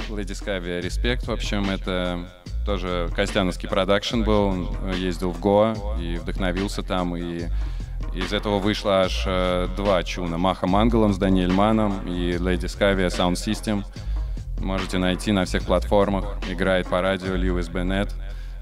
[0.10, 1.28] Леди Скави, респект.
[1.28, 2.28] В общем, это
[2.66, 4.48] тоже Костяновский продакшн был.
[4.48, 7.16] Он ездил в Гоа и вдохновился там.
[7.16, 7.48] И
[8.14, 10.38] из этого вышло аж э, два чуна.
[10.38, 13.84] Маха Мангалом с Даниэль Маном и Lady Scavia Sound System.
[14.60, 16.26] Можете найти на всех платформах.
[16.50, 18.14] Играет по радио Льюис Беннет.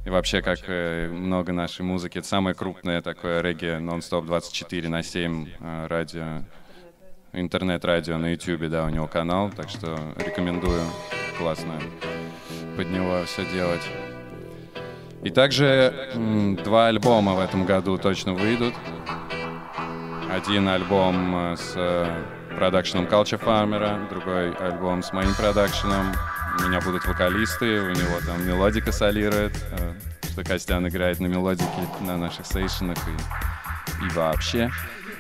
[0.06, 5.04] И вообще, как э, много нашей музыки, это самое крупное такое регги нон-стоп 24 на
[5.04, 6.44] 7 э, радио,
[7.34, 10.82] интернет-радио на YouTube, да, у него канал, так что рекомендую,
[11.38, 11.74] классно
[12.76, 13.82] под него все делать.
[15.22, 16.12] И также
[16.64, 18.74] два альбома в этом году точно выйдут.
[20.32, 22.24] Один альбом э, с э,
[22.56, 26.14] продакшеном Culture Farmer, другой альбом с моим продакшеном.
[26.60, 29.94] У меня будут вокалисты, у него там мелодика солирует, э,
[30.32, 31.68] что Костян играет на мелодике
[32.02, 34.72] на наших сейшенах и, и вообще.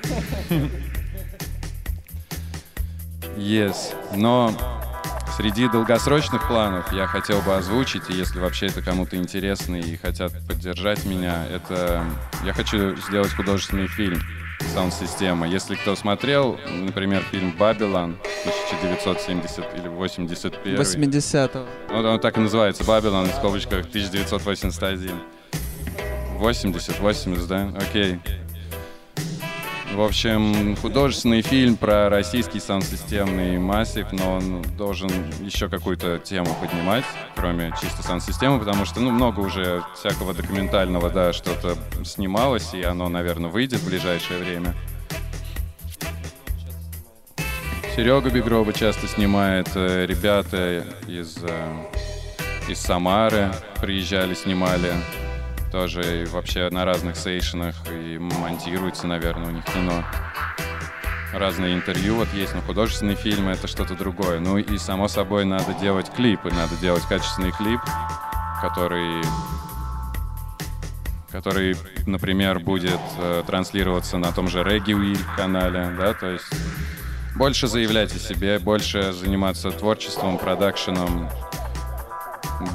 [3.39, 3.95] Yes.
[4.13, 4.51] Но
[5.37, 10.33] среди долгосрочных планов я хотел бы озвучить, и если вообще это кому-то интересно и хотят
[10.45, 12.03] поддержать меня, это
[12.43, 14.19] я хочу сделать художественный фильм
[14.73, 15.47] саунд-система.
[15.47, 21.65] Если кто смотрел, например, фильм «Бабилон» 1970 или 81 80-го.
[22.01, 25.11] ну, он так и называется, «Бабилон», в скобочках 1981.
[26.35, 27.73] 80, 80, да?
[27.77, 28.19] Окей.
[29.99, 35.09] В общем, художественный фильм про российский саунд-системный массив, но он должен
[35.41, 37.03] еще какую-то тему поднимать,
[37.35, 43.09] кроме чисто саунд-системы, потому что, ну, много уже всякого документального, да, что-то снималось, и оно,
[43.09, 44.73] наверное, выйдет в ближайшее время.
[47.93, 51.85] Серега Бигроба часто снимает, э, ребята из, э,
[52.69, 54.93] из Самары приезжали, снимали
[55.71, 60.03] тоже и вообще на разных сейшенах и монтируется, наверное, у них кино.
[61.33, 64.39] Разные интервью вот есть, но художественные фильмы— это что-то другое.
[64.39, 67.79] Ну и, само собой, надо делать клипы, надо делать качественный клип,
[68.61, 69.21] который
[71.31, 71.75] который,
[72.07, 76.51] например, будет э, транслироваться на том же Reggae Wheel канале, да, то есть
[77.35, 81.29] больше заявлять о себе, больше заниматься творчеством, продакшеном,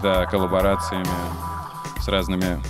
[0.02, 1.04] да, коллаборациями
[2.00, 2.62] с разными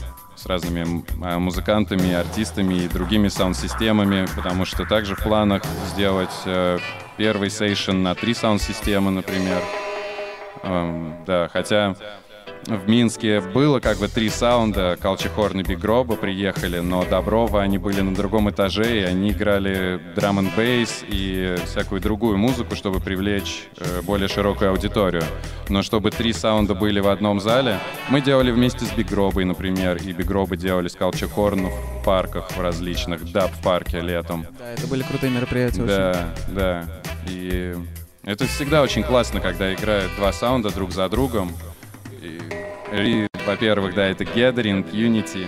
[0.45, 6.79] с разными а, музыкантами, артистами и другими саунд-системами, потому что также в планах сделать э,
[7.17, 9.63] первый сейшн на три саунд-системы, например.
[10.63, 11.97] Эм, да, хотя
[12.66, 17.79] в Минске было как бы три саунда, Culture Horn и Бигроба приехали, но Доброва они
[17.79, 23.00] были на другом этаже, и они играли драм н бейс и всякую другую музыку, чтобы
[23.00, 25.22] привлечь э, более широкую аудиторию.
[25.68, 30.12] Но чтобы три саунда были в одном зале, мы делали вместе с Бигробой, например, и
[30.12, 34.46] Бигробы делали с Culture Horn в парках в различных, даб в парке летом.
[34.59, 35.83] Да, это были крутые мероприятия.
[35.83, 35.87] очень.
[35.87, 36.85] Да, да.
[37.29, 37.74] И
[38.24, 41.53] это всегда очень классно, когда играют два саунда друг за другом.
[42.22, 42.40] И,
[43.03, 45.47] и, во-первых, да, это gathering, unity.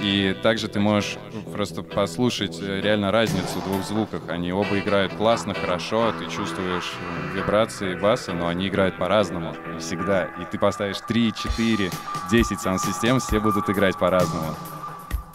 [0.00, 1.16] И также ты можешь
[1.52, 4.22] просто послушать э, реально разницу в двух звуках.
[4.28, 10.24] Они оба играют классно, хорошо, ты чувствуешь э, вибрации баса, но они играют по-разному всегда.
[10.40, 11.90] И ты поставишь 3, 4,
[12.30, 14.54] 10 саунд-систем, все будут играть по-разному.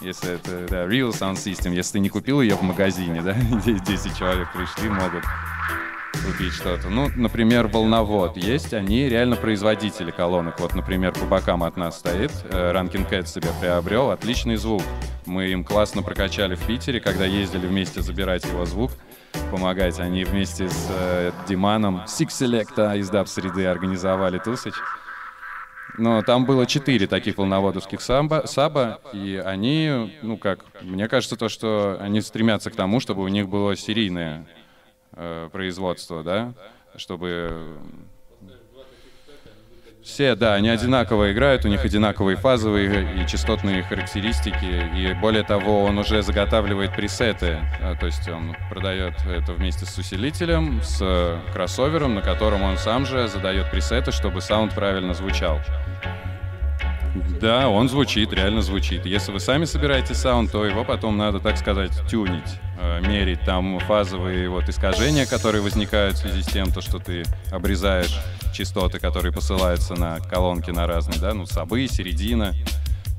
[0.00, 4.16] Если это да, real sound system, если ты не купил ее в магазине, да, 10
[4.16, 5.24] человек пришли, могут
[6.12, 6.88] купить что-то.
[6.88, 10.60] Ну, например, волновод есть, они реально производители колонок.
[10.60, 14.82] Вот, например, по бокам от нас стоит, э, Rankin Cat себе приобрел, отличный звук.
[15.26, 18.90] Мы им классно прокачали в Питере, когда ездили вместе забирать его звук,
[19.50, 19.98] помогать.
[20.00, 24.74] Они вместе с э, Диманом, Six Selecta из даб среды организовали тусыч.
[25.98, 31.48] Но там было четыре таких волноводовских самбо, саба, и они, ну как, мне кажется, то,
[31.48, 34.46] что они стремятся к тому, чтобы у них было серийное
[35.12, 36.54] э, производство, да,
[36.96, 37.78] чтобы...
[40.02, 44.88] Все, да, они одинаково играют, у них одинаковые фазовые и частотные характеристики.
[44.96, 47.58] И более того, он уже заготавливает пресеты.
[47.82, 52.78] А, То есть он продает это вместе с усилителем, с э, кроссовером, на котором он
[52.78, 55.60] сам же задает пресеты, чтобы саунд правильно звучал.
[57.40, 59.06] Да, он звучит, реально звучит.
[59.06, 63.80] Если вы сами собираете саунд, то его потом надо, так сказать, тюнить, э, мерить там
[63.80, 68.16] фазовые вот искажения, которые возникают в связи с тем, то, что ты обрезаешь
[68.52, 72.54] частоты, которые посылаются на колонки на разные, да, ну, собы, середина.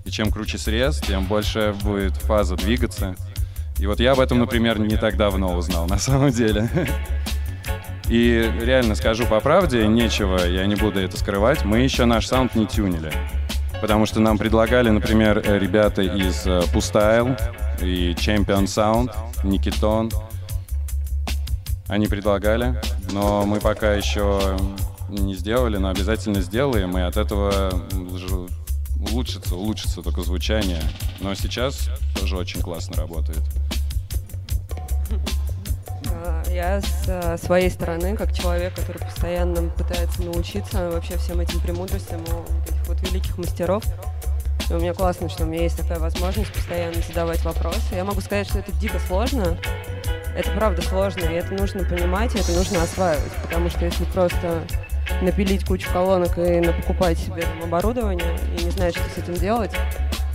[0.06, 3.16] И чем круче срез, тем больше будет фаза двигаться.
[3.78, 6.70] И вот я об этом, например, не так давно узнал, на самом деле.
[8.08, 12.56] И реально скажу по правде, нечего, я не буду это скрывать, мы еще наш саунд
[12.56, 13.12] не тюнили.
[13.82, 17.36] Потому что нам предлагали, например, э, ребята из э, Pustyle
[17.82, 19.12] и Champion Sound,
[19.44, 20.12] Никитон.
[21.88, 22.80] Они предлагали,
[23.12, 24.58] но мы пока еще
[25.10, 27.72] не сделали, но обязательно сделаем, и от этого
[29.02, 30.82] улучшится, улучшится только звучание.
[31.20, 33.41] Но сейчас тоже очень классно работает.
[36.24, 41.60] А, Я с э, своей стороны, как человек, который постоянно пытается научиться вообще всем этим
[41.62, 43.84] премудростям у этих вот великих мастеров,
[44.70, 47.96] и у меня классно, что у меня есть такая возможность постоянно задавать вопросы.
[47.96, 49.58] Я могу сказать, что это дико сложно.
[50.36, 53.34] Это правда сложно, и это нужно понимать, и это нужно осваивать.
[53.42, 54.64] Потому что если просто
[55.22, 59.72] напилить кучу колонок и покупать себе там оборудование и не знать, что с этим делать,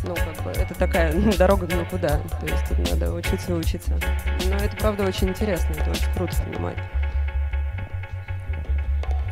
[0.06, 2.18] ну, как бы, это такая дорога в никуда.
[2.40, 3.98] То есть тут надо учиться и учиться.
[4.46, 6.78] Но это, правда, очень интересно, это очень круто понимать.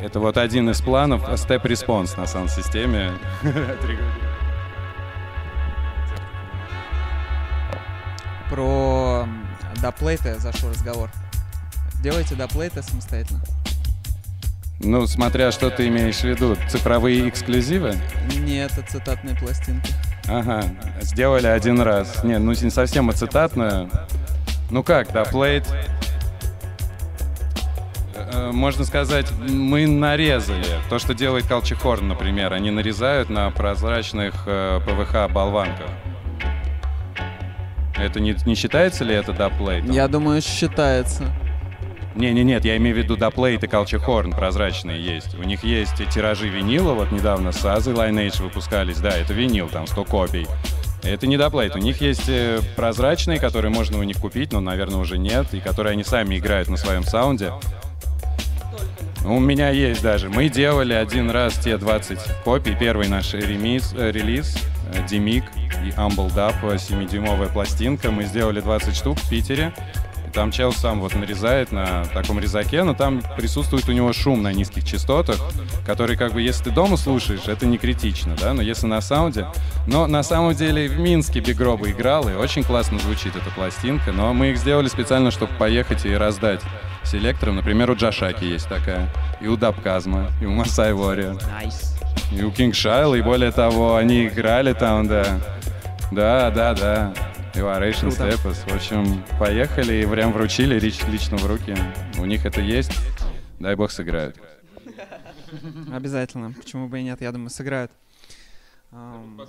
[0.01, 3.13] Это вот один из планов Step Response на саунд-системе.
[8.49, 9.27] Про
[9.81, 11.09] доплейты зашел разговор.
[12.03, 13.41] Делайте доплейты самостоятельно.
[14.79, 17.95] Ну, смотря что ты имеешь в виду, цифровые эксклюзивы?
[18.37, 19.93] Нет, это цитатные пластинки.
[20.27, 20.63] Ага,
[21.01, 22.23] сделали один раз.
[22.23, 23.89] Не, ну не совсем ацетатную.
[24.71, 25.65] Ну как, да, плейт.
[28.15, 30.65] Э, Можно сказать, мы нарезали.
[30.89, 35.89] То, что делает Калчихорн, например, они нарезают на прозрачных э, ПВХ болванках.
[37.97, 39.91] Это не, не считается ли это даплейтом?
[39.91, 41.23] Я думаю, считается.
[42.15, 45.35] Не, не, нет, я имею в виду Доплейт и Culture прозрачные есть.
[45.35, 49.67] У них есть и тиражи винила, вот недавно с Азы Lineage выпускались, да, это винил,
[49.67, 50.47] там 100 копий.
[51.03, 54.97] Это не Доплейт, у них есть э, прозрачные, которые можно у них купить, но, наверное,
[54.97, 57.51] уже нет, и которые они сами играют на своем саунде.
[59.25, 60.29] У меня есть даже.
[60.29, 62.75] Мы делали один раз те 20 копий.
[62.79, 64.55] Первый наш ремис, э, релиз,
[64.93, 65.43] э, Демик
[65.83, 68.11] и Humble Dub, 7-дюймовая пластинка.
[68.11, 69.73] Мы сделали 20 штук в Питере.
[70.35, 74.51] Там чел сам вот нарезает на таком резаке, но там присутствует у него шум на
[74.51, 75.37] низких частотах,
[75.85, 79.47] который как бы, если ты дома слушаешь, это не критично, да, но если на саунде...
[79.87, 84.33] Но на самом деле в Минске Бигроба играл, и очень классно звучит эта пластинка, но
[84.33, 86.59] мы их сделали специально, чтобы поехать и раздать
[87.03, 87.55] селектором.
[87.55, 91.41] Например, у Джашаки есть такая, и у Дабказма, и у Масай Warrior,
[92.33, 95.25] и у Кинг Шайла, и более того, они играли там, да.
[96.11, 97.13] Да, да, да.
[97.63, 98.69] Oration Steppers.
[98.69, 101.75] В общем, поехали и прям вручили лич- лично в руки.
[102.17, 102.91] У них это есть.
[103.59, 104.35] Дай бог сыграют.
[105.93, 106.51] Обязательно.
[106.53, 107.21] Почему бы и нет?
[107.21, 107.91] Я думаю, сыграют.
[108.91, 109.39] Ам,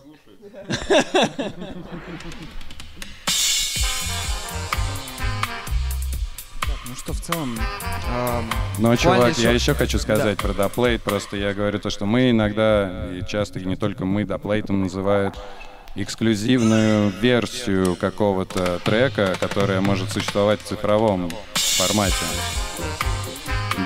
[6.61, 7.59] так, Ну что, в целом...
[8.09, 11.03] ам, Но, в плане чувак, я шо- еще хочу сказать про доплейт.
[11.03, 15.37] Просто я говорю то, что мы иногда, и часто, и не только мы, доплейтом называют
[15.97, 22.15] эксклюзивную версию какого-то трека, которая может существовать в цифровом формате.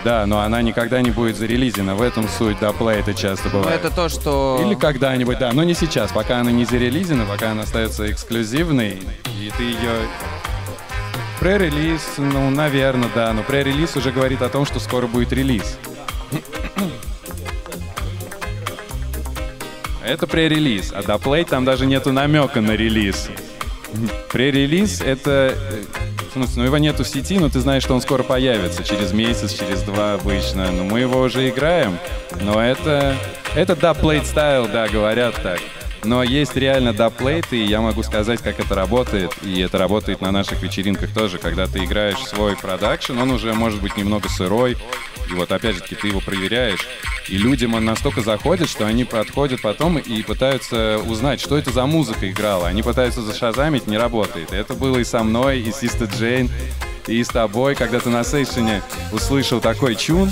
[0.05, 1.95] Да, но она никогда не будет зарелизена.
[1.95, 3.85] В этом суть доплейта часто Ну, бывает.
[3.85, 4.61] это то, что...
[4.65, 9.03] Или когда-нибудь, да, но не сейчас, пока она не зарелизена, пока она остается эксклюзивной,
[9.41, 9.91] и ты ее...
[11.41, 15.79] Пререлиз, ну, наверное, да, но пререлиз уже говорит о том, что скоро будет релиз.
[20.11, 23.29] Это пререлиз, а доплей там даже нету намека на релиз.
[24.33, 25.55] Пререлиз— это...
[26.35, 29.53] э, ну его нету в сети, но ты знаешь, что он скоро появится, через месяц,
[29.53, 30.73] через два обычно.
[30.73, 31.97] Но мы его уже играем,
[32.41, 33.15] но это...
[33.55, 35.61] Это даплейт стайл, да, говорят так.
[36.03, 39.33] Но есть реально даплейты, и я могу сказать, как это работает.
[39.43, 41.39] И это работает на наших вечеринках тоже.
[41.39, 44.77] Когда ты играешь свой продакшн, он уже может быть немного сырой.
[45.31, 46.87] И вот опять же ты его проверяешь.
[47.31, 51.87] И людям он настолько заходит, что они подходят потом и пытаются узнать, что это за
[51.87, 52.67] музыка играла.
[52.67, 54.53] Они пытаются зашазамить, не работает.
[54.53, 56.51] Это было и со мной, и с Систер Джейн,
[57.07, 60.29] и с тобой, когда ты на сейшене услышал такой чун,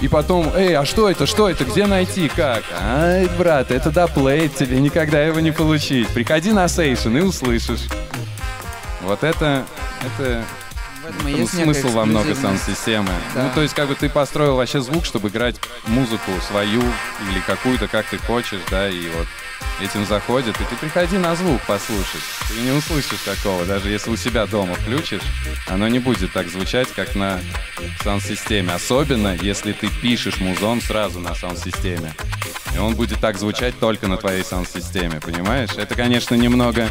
[0.00, 2.62] И потом, эй, а что это, что это, где найти, как?
[2.80, 6.08] Ай, брат, это доплейт, тебе никогда его не получить.
[6.08, 7.86] Приходи на сейшн и услышишь.
[9.02, 9.64] Вот это,
[10.04, 10.44] это
[11.04, 13.10] В этом и ну, есть смысл во много саунд-системы.
[13.34, 13.44] Да.
[13.44, 17.88] Ну, то есть, как бы ты построил вообще звук, чтобы играть музыку свою или какую-то,
[17.88, 19.26] как ты хочешь, да, и вот
[19.82, 22.22] этим заходит, и ты приходи на звук послушать.
[22.48, 25.20] Ты не услышишь такого, даже если у себя дома включишь,
[25.68, 27.38] оно не будет так звучать, как на
[28.02, 28.72] саунд-системе.
[28.72, 32.14] Особенно, если ты пишешь музон сразу на саунд-системе.
[32.74, 35.70] И он будет так звучать только на твоей саунд-системе, понимаешь?
[35.76, 36.88] Это, конечно, немного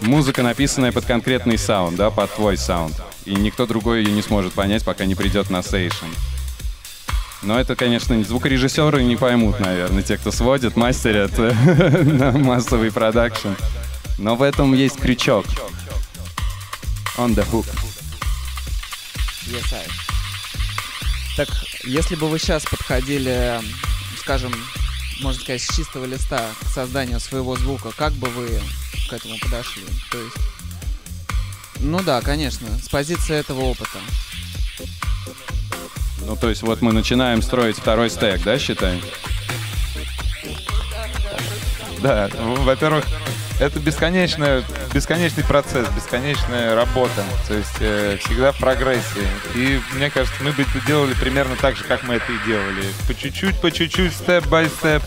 [0.00, 2.94] музыка, написанная под конкретный саунд, да, под твой саунд.
[3.24, 6.06] И никто другой ее не сможет понять, пока не придет на сейшн.
[7.42, 13.50] Но это, конечно, звукорежиссеры не поймут, наверное, те, кто сводит, мастерят на массовый продакшн.
[14.18, 15.46] Но в этом есть крючок.
[17.16, 17.66] On the hook.
[19.46, 19.86] Yes, I.
[21.36, 21.48] Так,
[21.84, 23.60] если бы вы сейчас подходили,
[24.18, 24.52] скажем,
[25.22, 28.60] можно сказать, с чистого листа к созданию своего звука, как бы вы
[29.08, 29.84] к этому подошли?
[30.10, 30.36] То есть,
[31.80, 33.98] ну да, конечно, с позиции этого опыта.
[36.26, 39.02] Ну, то есть вот мы начинаем строить второй стек, да, считай?
[42.00, 43.04] Да, во-первых,
[43.60, 47.22] это бесконечная, бесконечный процесс, бесконечная работа.
[47.46, 49.26] То есть э, всегда в прогрессии.
[49.54, 52.84] И мне кажется, мы бы это делали примерно так же, как мы это и делали.
[53.06, 55.02] По чуть-чуть, по чуть-чуть, степ-бай-степ.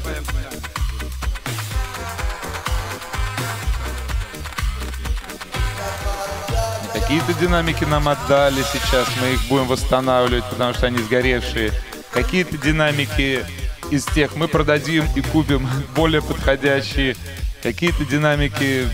[6.94, 11.72] Какие-то динамики нам отдали сейчас, мы их будем восстанавливать, потому что они сгоревшие.
[12.12, 13.44] Какие-то динамики
[13.90, 17.16] из тех мы продадим и купим более подходящие.
[17.64, 18.90] Какие-то динамики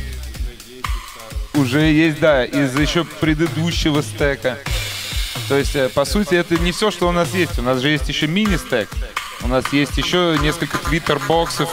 [1.55, 4.59] уже есть, да, из еще предыдущего стека.
[5.47, 7.57] То есть, э, по сути, это не все, что у нас есть.
[7.57, 8.88] У нас же есть еще мини-стек.
[9.41, 11.67] У нас есть еще несколько твиттер-боксов.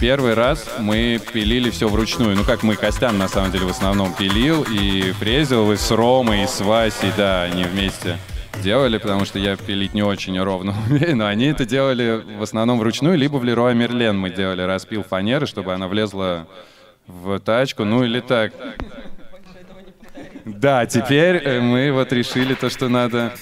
[0.00, 2.34] Первый раз мы пилили все вручную.
[2.34, 6.44] Ну, как мы, Костян, на самом деле, в основном пилил и фрезил, и с Ромой,
[6.44, 8.18] и с Васей, да, они вместе
[8.62, 12.78] делали, потому что я пилить не очень ровно умею, но они это делали в основном
[12.78, 16.46] вручную, либо в Леруа Мерлен мы делали распил фанеры, чтобы она влезла
[17.06, 18.52] в тачку, ну или так.
[20.44, 23.32] Да, теперь э, мы вот решили то, что надо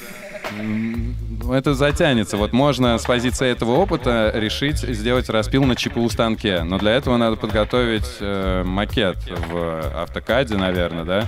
[1.51, 2.37] Это затянется.
[2.37, 6.63] Вот можно с позиции этого опыта решить сделать распил на ЧПУ станке.
[6.63, 9.17] Но для этого надо подготовить э, макет
[9.51, 11.27] в автокаде, наверное, да?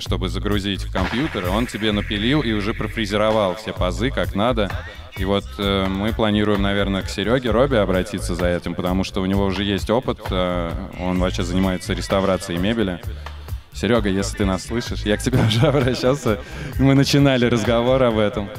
[0.00, 1.48] Чтобы загрузить в компьютер.
[1.48, 4.70] Он тебе напилил и уже профрезеровал все пазы как надо.
[5.16, 9.26] И вот э, мы планируем, наверное, к Сереге Робби обратиться за этим, потому что у
[9.26, 10.18] него уже есть опыт.
[10.30, 10.70] э,
[11.00, 13.00] он вообще занимается реставрацией мебели.
[13.72, 16.38] Серега, если ты нас слышишь, я к тебе уже обращался.
[16.78, 18.50] Мы начинали разговор об этом.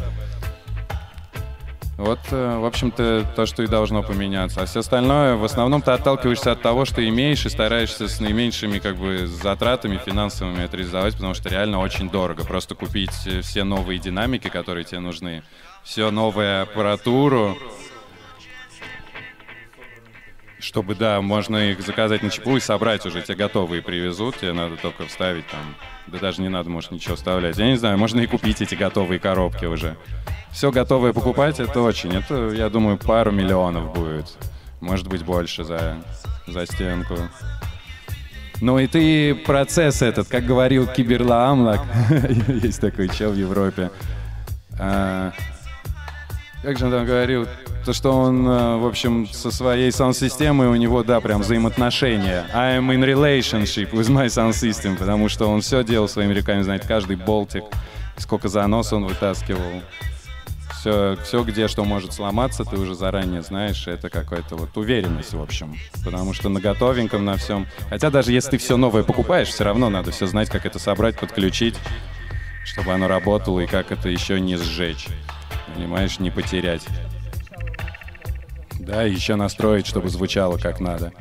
[1.98, 4.62] Вот, э, в общем-то, то, что и должно поменяться.
[4.62, 8.78] А все остальное, в основном, ты отталкиваешься от того, что имеешь, и стараешься с наименьшими
[8.78, 12.44] как бы затратами финансовыми это реализовать, потому что реально очень дорого.
[12.46, 15.42] Просто купить э, все новые динамики, которые тебе нужны,
[15.84, 17.58] все новую аппаратуру,
[20.60, 24.76] чтобы, да, можно их заказать на ЧПУ и собрать уже, те готовые привезут, тебе надо
[24.78, 25.76] только вставить там,
[26.08, 27.58] да даже не надо, может, ничего вставлять.
[27.58, 29.96] Я не знаю, можно и купить эти готовые коробки уже.
[30.52, 34.38] Все готовое покупать, это очень, это, я думаю, пару миллионов будет.
[34.82, 35.98] Может быть, больше за,
[36.48, 37.16] за стенку.
[38.60, 41.82] Ну и ты процесс этот, как говорил Киберла Амлак,
[42.48, 43.92] есть такой чел в Европе,
[44.80, 45.32] А,
[46.64, 47.48] как же он там говорил,
[47.86, 52.46] то, что он, э, в общем, со своей саунд-системой у него, да, прям взаимоотношения.
[52.54, 56.64] I am in relationship with my sound system, потому что он все делал своими руками,
[56.64, 57.64] знает каждый болтик,
[58.18, 59.82] сколько занос он вытаскивал.
[60.80, 65.42] Все, все, где что может сломаться, ты уже заранее знаешь, это какая-то вот уверенность, в
[65.42, 65.76] общем.
[66.06, 67.68] Потому что на готовеньком, на всем...
[67.90, 71.20] Хотя даже если ты все новое покупаешь, все равно надо все знать, как это собрать,
[71.20, 71.76] подключить,
[72.64, 75.08] чтобы оно работало, и как это еще не сжечь.
[75.76, 76.86] Понимаешь, не потерять.
[78.80, 81.12] Да, еще настроить, чтобы звучало как надо.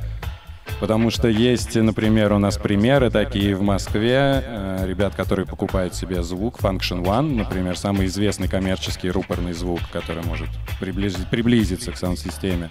[0.81, 6.23] Потому что есть, например, у нас примеры такие в Москве, э, ребят, которые покупают себе
[6.23, 10.49] звук Function One, например, самый известный коммерческий рупорный звук, который может
[10.81, 12.71] приблизи- приблизиться к саунд-системе.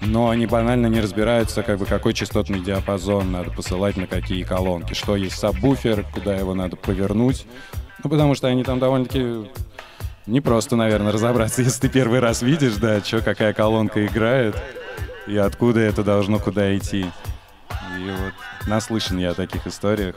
[0.00, 4.94] Но они банально не разбираются, как бы какой частотный диапазон надо посылать на какие колонки,
[4.94, 7.46] что есть сабвуфер, куда его надо повернуть.
[8.02, 9.48] Ну, потому что они там довольно-таки
[10.28, 14.54] не просто, наверное, разобраться, если ты первый раз видишь, да, что, какая колонка играет
[15.26, 17.10] и откуда это должно куда идти.
[17.98, 20.14] И вот наслышан я о таких историях.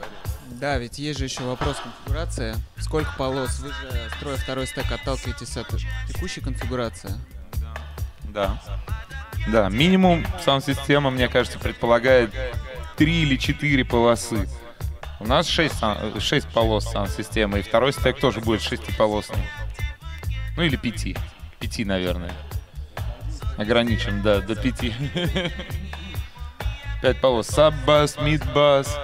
[0.50, 2.54] Да, ведь есть же еще вопрос конфигурации.
[2.78, 3.58] Сколько полос?
[3.60, 5.66] Вы же, строя второй стек, отталкиваетесь от
[6.08, 7.10] текущей конфигурации.
[8.24, 8.62] Да.
[9.48, 12.30] Да, минимум саунд-система, мне кажется, предполагает
[12.96, 14.48] три или четыре полосы.
[15.18, 15.74] У нас 6,
[16.18, 19.42] 6 полос саунд-системы, и второй стек тоже будет шестиполосный.
[20.56, 21.16] Ну или пяти.
[21.58, 22.32] Пяти, наверное.
[23.56, 24.92] Ограничим, да, до пяти.
[27.02, 27.48] Пять полос.
[27.48, 28.98] Саб-бас, мид-бас,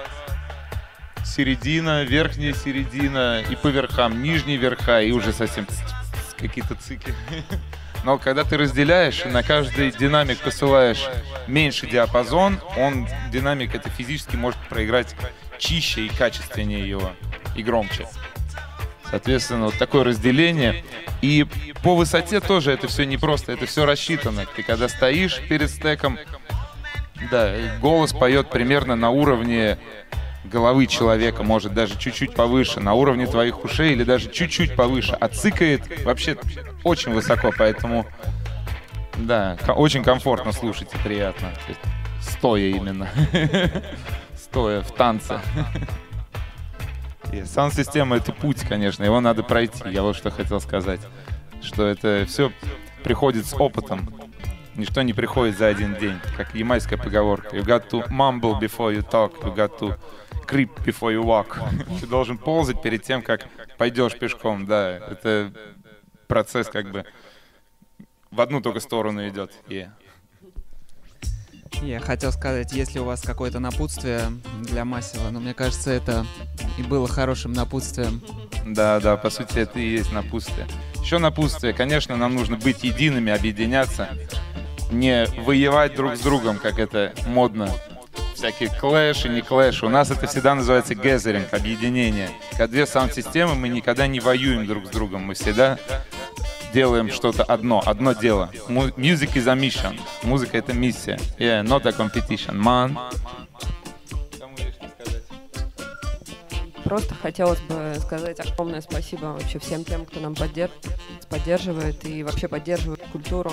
[1.25, 5.67] середина, верхняя середина и по верхам, нижние верха и уже совсем
[6.37, 7.13] какие-то цики.
[8.03, 11.05] Но когда ты разделяешь и на каждый динамик посылаешь
[11.47, 15.15] меньше диапазон, он, динамик это физически может проиграть
[15.57, 17.11] чище и качественнее его,
[17.55, 18.07] и громче.
[19.09, 20.83] Соответственно, вот такое разделение.
[21.21, 21.45] И
[21.83, 24.45] по высоте тоже это все непросто, это все рассчитано.
[24.55, 26.17] Ты когда стоишь перед стеком,
[27.31, 29.77] да, голос поет примерно на уровне
[30.45, 35.27] головы человека, может даже чуть-чуть повыше, на уровне твоих ушей или даже чуть-чуть повыше, а
[35.27, 36.37] цикает вообще
[36.83, 38.05] очень высоко, поэтому
[39.17, 41.51] да, очень комфортно слушать и приятно.
[42.21, 43.09] Стоя именно.
[44.35, 45.41] Стоя в танце.
[47.31, 49.83] И саунд-система— это путь, конечно, его надо пройти.
[49.85, 50.99] Я вот что хотел сказать.
[51.61, 52.51] Что это все
[53.03, 54.09] приходит с опытом.
[54.75, 56.19] Ничто не приходит за один день.
[56.37, 57.55] Как ямайская поговорка.
[57.55, 59.33] You got to mumble before you talk.
[59.43, 59.97] You got to
[60.47, 61.57] creep before you walk.
[61.99, 64.65] Ты должен ползать перед тем, как пойдешь пешком.
[64.65, 65.51] Да, это
[66.27, 67.05] процесс как бы
[68.31, 69.51] в одну только сторону идет.
[69.67, 69.89] Yeah.
[71.81, 74.21] Я хотел сказать, если у вас какое-то напутствие
[74.61, 76.25] для Масила, но мне кажется, это
[76.77, 78.21] и было хорошим напутствием.
[78.65, 80.67] Да, да, по сути, это и есть напутствие.
[81.01, 84.09] Еще напутствие, конечно, нам нужно быть едиными, объединяться,
[84.91, 87.69] не воевать друг с другом, как это модно.
[88.35, 89.85] Всякие клэши, не клэши.
[89.85, 92.29] У нас это всегда называется гэзеринг, объединение.
[92.51, 95.23] Когда две саунд-системы, мы никогда не воюем друг с другом.
[95.23, 95.77] Мы всегда
[96.73, 98.49] делаем что-то одно, одно дело.
[98.67, 99.99] Music is a mission.
[100.23, 101.19] Музыка— это миссия.
[101.37, 102.97] Yeah, not a competition, man.
[106.83, 110.71] Просто хотелось бы сказать огромное спасибо вообще всем тем, кто нам поддерж...
[111.29, 113.51] поддерживает и вообще поддерживает культуру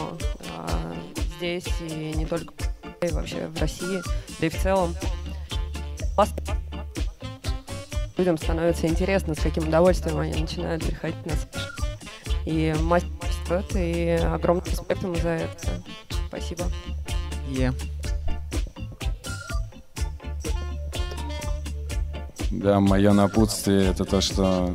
[0.56, 0.94] а,
[1.36, 2.54] здесь и не только
[3.02, 4.00] и вообще в России,
[4.40, 4.94] да и в целом.
[8.16, 11.46] Людям становится интересно, с каким удовольствием они начинают приходить нас
[12.46, 15.82] и мастер и огромный респект ему за это.
[16.28, 16.64] Спасибо.
[17.50, 17.74] Yeah.
[22.52, 24.74] Да, мое напутствие это то, что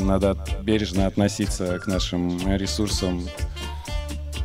[0.00, 3.26] надо бережно относиться к нашим ресурсам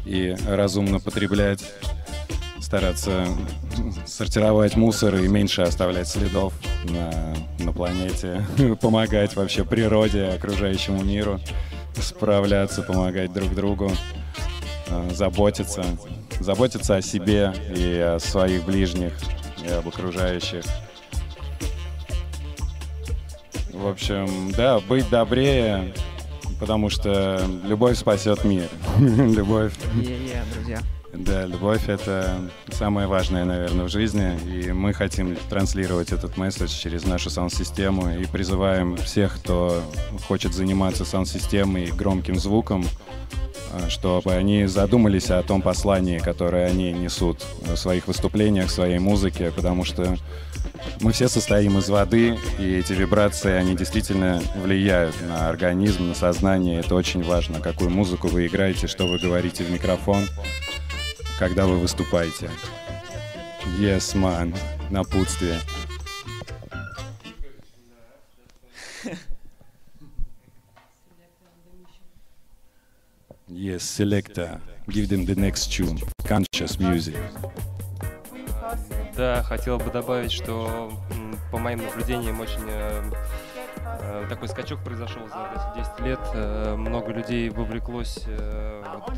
[0.05, 1.63] и разумно потреблять,
[2.59, 3.27] стараться
[4.05, 6.53] сортировать мусор и меньше оставлять следов
[6.85, 8.43] на, на планете,
[8.81, 11.39] помогать вообще природе, окружающему миру
[12.01, 13.91] справляться, помогать друг другу,
[14.87, 15.83] э, заботиться,
[16.39, 19.13] заботиться о себе и о своих ближних,
[19.63, 20.63] и об окружающих.
[23.71, 25.93] В общем, да, быть добрее,
[26.59, 28.69] потому что любовь спасет мир.
[28.99, 29.73] Любовь.
[29.95, 30.81] Yeah, yeah, друзья.
[31.13, 37.05] Да, любовь— это самое важное, наверное, в жизни, и мы хотим транслировать этот месседж через
[37.05, 39.83] нашу саунд-систему и призываем всех, кто
[40.27, 42.83] хочет заниматься саунд-системой и громким звуком,
[43.71, 48.97] а, чтобы они задумались о том послании, которое они несут в своих выступлениях, в своей
[48.97, 50.17] музыке, потому что
[50.99, 56.79] мы все состоим из воды, и эти вибрации, они действительно влияют на организм, на сознание.
[56.79, 60.23] Это очень важно, какую музыку вы играете, что вы говорите в микрофон
[61.39, 62.49] когда вы выступаете.
[63.79, 64.55] Yes, man.
[64.89, 65.59] Напутствие.
[73.47, 74.59] Yes, selector.
[74.87, 75.99] Give them the next tune.
[76.27, 77.15] Conscious music.
[79.15, 80.91] Да, хотел бы добавить, что
[81.51, 83.11] по моим наблюдениям очень э,
[84.29, 86.19] такой скачок произошел за 10 лет.
[86.33, 89.17] Э, много людей вовлеклось э, вот,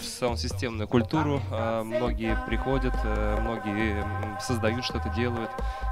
[0.00, 1.40] в саунд-системную культуру.
[1.84, 2.94] Многие приходят,
[3.40, 4.04] многие
[4.40, 5.50] создают что-то, делают.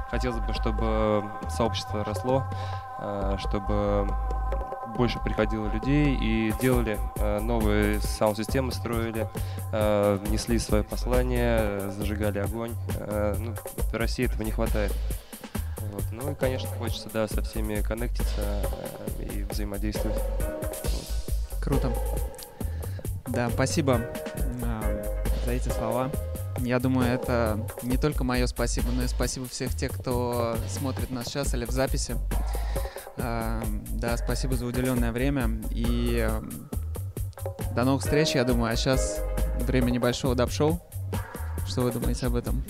[0.09, 2.45] Хотелось бы, чтобы сообщество росло,
[3.39, 4.07] чтобы
[4.95, 6.97] больше приходило людей и делали
[7.41, 9.27] новые саунд-системы, строили,
[10.29, 12.71] несли свое послание, зажигали огонь.
[13.37, 13.53] Ну,
[13.91, 14.93] в России этого не хватает.
[15.91, 16.03] Вот.
[16.11, 18.41] Ну и, конечно, хочется, да, со всеми коннектиться
[19.19, 20.17] э, и взаимодействовать.
[21.61, 21.91] Круто.
[23.27, 24.01] Да, спасибо
[24.35, 25.03] э,
[25.45, 26.11] за эти слова.
[26.59, 31.27] Я думаю, это не только мое спасибо, но и спасибо всех тех, кто смотрит нас
[31.27, 32.17] сейчас или в записи.
[33.17, 35.61] А, да, спасибо за уделенное время.
[35.71, 36.41] И э,
[37.75, 38.71] до новых встреч, я думаю.
[38.71, 39.21] А сейчас
[39.59, 40.81] время небольшого даб-шоу.
[41.67, 42.63] Что вы думаете об этом?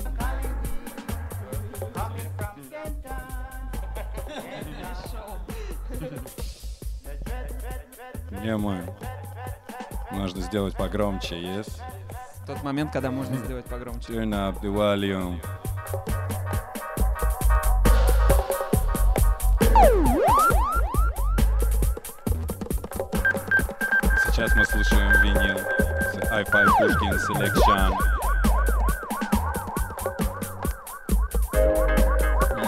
[8.41, 8.81] Тема.
[10.11, 11.81] Можно сделать погромче, yes?
[12.45, 14.13] Тот момент, когда можно сделать погромче.
[14.13, 15.39] Turn up the volume.
[24.25, 25.57] Сейчас мы слушаем винил.
[26.31, 27.93] i5 Pushkin Selection.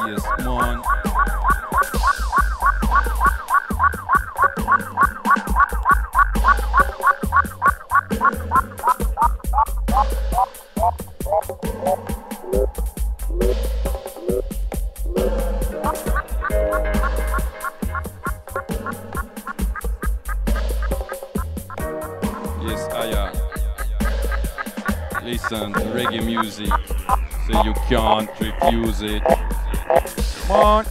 [0.07, 1.08] Yes, man.
[8.21, 8.49] Uh,
[27.89, 29.23] can't refuse it.
[30.45, 30.85] Come on.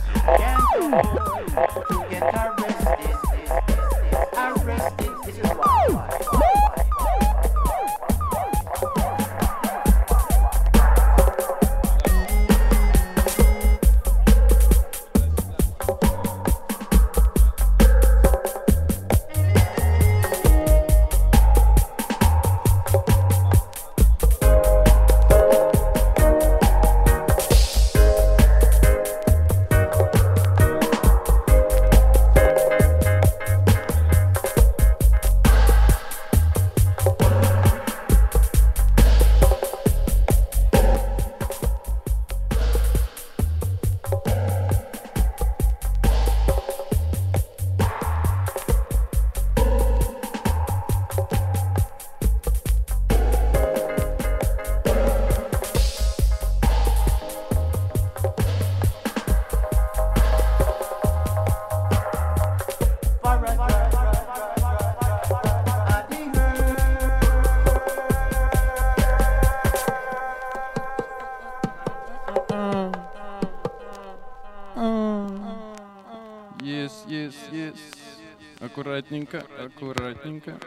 [78.98, 80.58] Аккуратненько, аккуратненько.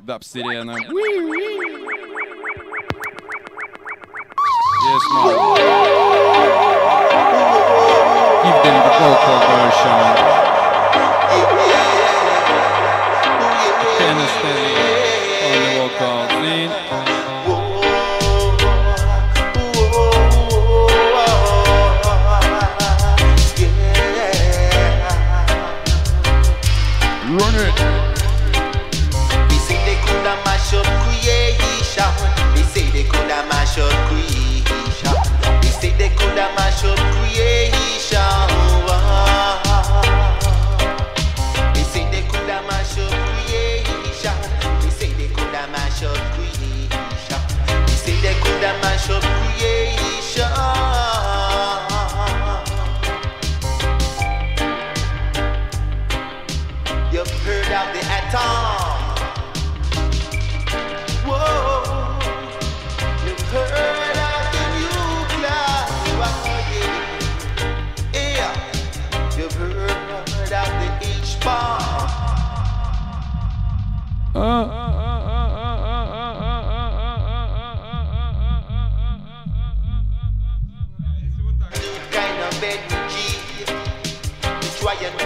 [0.00, 0.22] Даб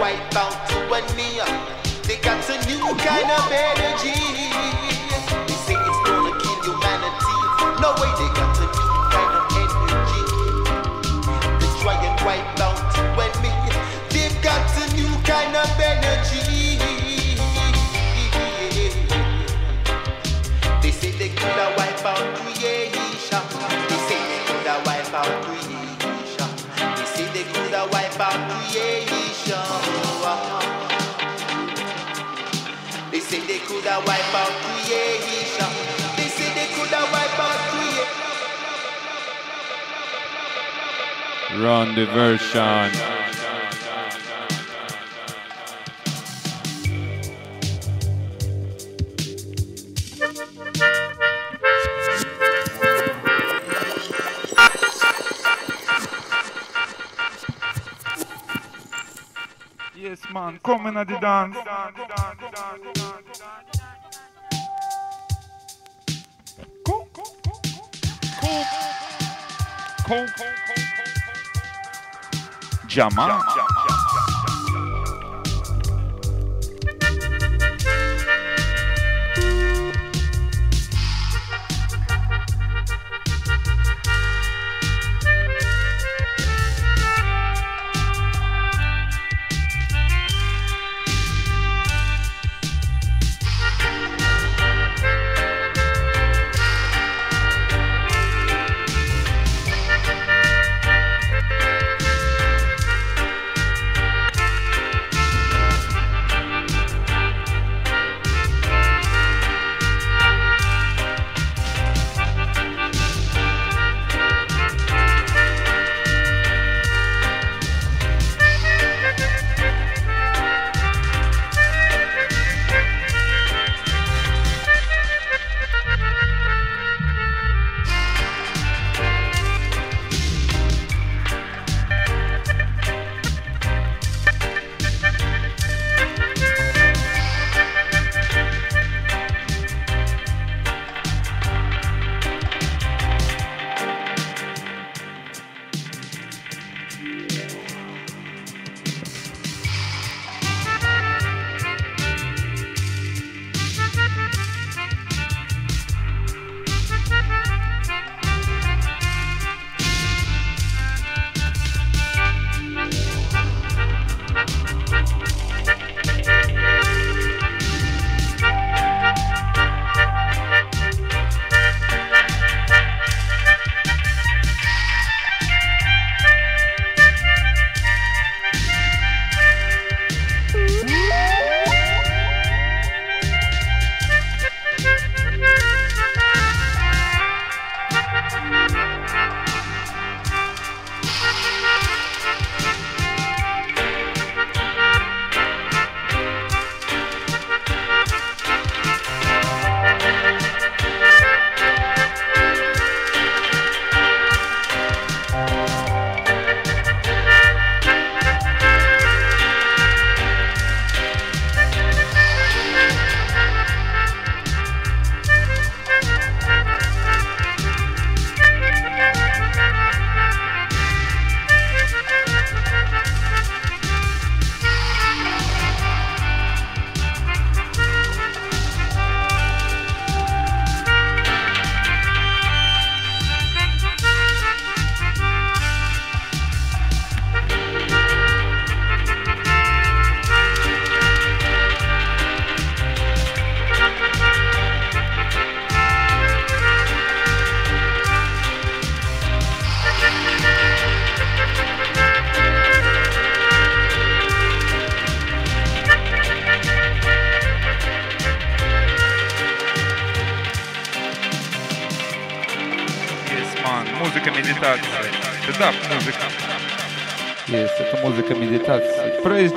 [0.01, 1.41] wipe out you me.
[2.07, 4.15] They got a new kind of energy.
[5.47, 7.37] They say it's gonna kill humanity.
[7.81, 10.23] No way, they got a new kind of energy.
[11.61, 13.53] They try and wipe out you and me.
[14.11, 16.79] They've got a new kind of energy.
[20.83, 23.45] They say they coulda wipe out creation.
[23.89, 26.51] They say they coulda wipe out creation.
[26.97, 29.26] They say they coulda wipe out creation.
[33.27, 35.71] say they coulda wipe out creation.
[36.17, 38.27] They say they coulda wipe out creation.
[41.61, 42.93] Run the version.
[59.97, 61.57] Yes, man, coming at the dance.
[70.07, 70.25] com
[72.89, 73.29] Jamal.
[73.29, 73.76] Jamal.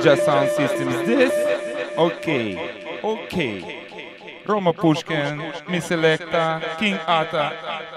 [0.00, 1.32] Praise Jazz Sound System здесь.
[1.96, 2.58] Окей,
[3.02, 3.76] окей.
[4.46, 7.50] Рома Пушкин, ми Selecta, King Ata,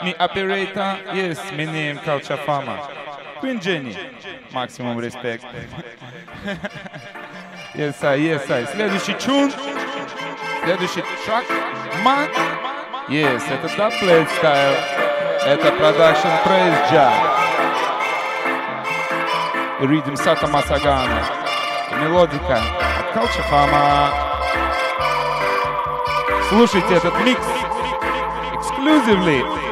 [0.04, 2.78] ми Operator, yes, my name Culture Fama.
[3.41, 3.95] Queen Jenny,
[4.51, 5.45] максимум респект.
[7.76, 8.68] Yes, I, yes, I.
[8.68, 9.51] Следующий чун,
[10.64, 11.43] следующий трак,
[12.04, 12.28] ман.
[13.10, 14.78] Yes, это Dubplate Style.
[15.45, 17.43] Это продакшн Praise Jazz.
[19.82, 21.20] И ритм Сата Масагана.
[21.20, 21.42] И
[22.01, 22.59] мелодика
[23.15, 24.09] от Fama.
[26.49, 27.45] Слушайте этот микс
[28.53, 29.62] exclusively.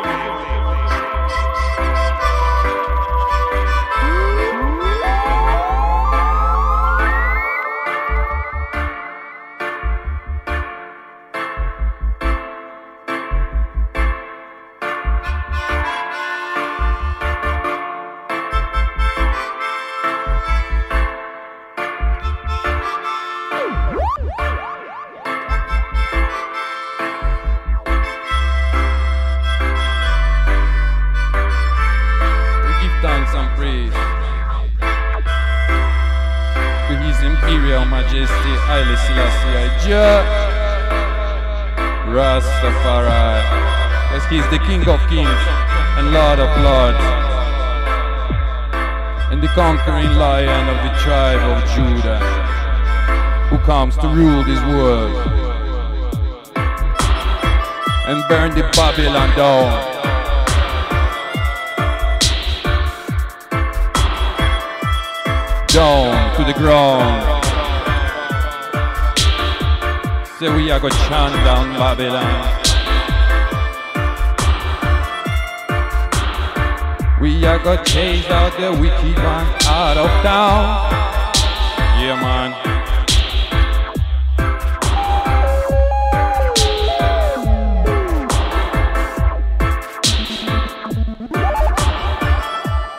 [37.24, 40.24] Imperial Majesty Haile Selassie Jah
[42.10, 43.42] Rastafari.
[44.12, 45.44] Yes, He's the King of Kings
[45.98, 47.06] and Lord of Lords,
[49.32, 52.42] and the conquering Lion of the tribe of Judah.
[53.52, 55.12] who comes to rule this world
[58.08, 59.91] and burn the Babylon down.
[65.74, 67.46] Down to the ground.
[70.38, 72.62] Say we are gonna chant down Babylon.
[77.22, 80.92] We are gonna chase out the wicked one out of town.
[82.02, 82.52] Yeah, man.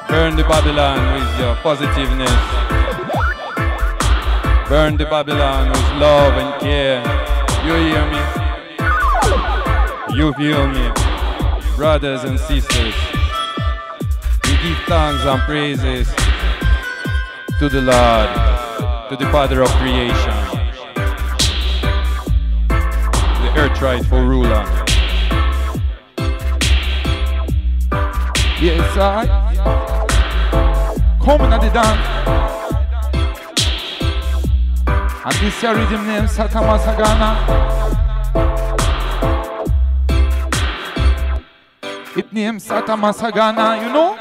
[0.08, 2.61] Burn the Babylon with your positiveness.
[4.72, 7.02] Burn the Babylon with love and care.
[7.62, 8.20] You hear me?
[10.16, 10.90] You feel me?
[11.76, 12.94] Brothers and sisters,
[14.44, 16.08] we give thanks and praises
[17.58, 18.30] to the Lord,
[19.10, 20.32] to the Father of creation,
[23.42, 24.64] the earth rightful ruler.
[28.58, 29.26] Yes, I.
[31.22, 32.51] Coming at the dance.
[35.24, 37.30] And this here rhythm name Satama Sagana.
[42.16, 44.16] It names Satama Sagana, you know?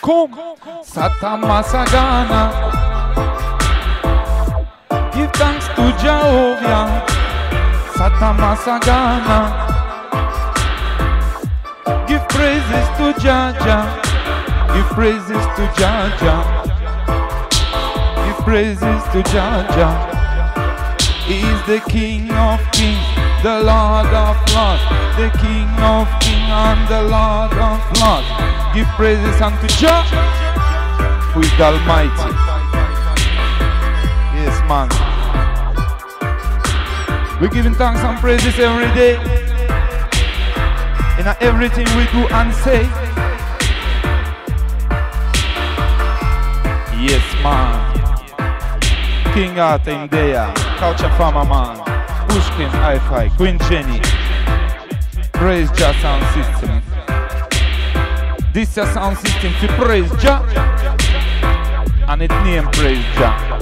[0.00, 0.32] Come,
[0.82, 2.42] Satama Sagana.
[5.12, 7.04] Give thanks to Jehovah.
[7.92, 9.40] Satama Sagana.
[12.08, 13.78] Give praises to Jaja.
[14.72, 16.59] Give praises to Jaja.
[18.50, 19.90] Praises to Jaja.
[21.22, 22.98] He is the King of Kings,
[23.44, 24.82] the Lord of Lords,
[25.14, 28.26] the King of Kings and the Lord of Lords.
[28.74, 30.02] Give praises unto Jah,
[31.32, 32.32] who is the Almighty.
[34.34, 34.88] Yes, man.
[37.40, 39.14] We're giving thanks and praises every day
[41.20, 42.82] in everything we do and say.
[46.98, 47.79] Yes, man.
[49.32, 51.76] King Arthur in there, Culture Farmer Man,
[52.28, 54.00] Pushkin, Hi-Fi, Queen Jenny.
[55.32, 56.82] Praise Jah sound system.
[58.52, 60.42] This a sound system to praise Jah,
[62.08, 63.58] and it name praise Jah.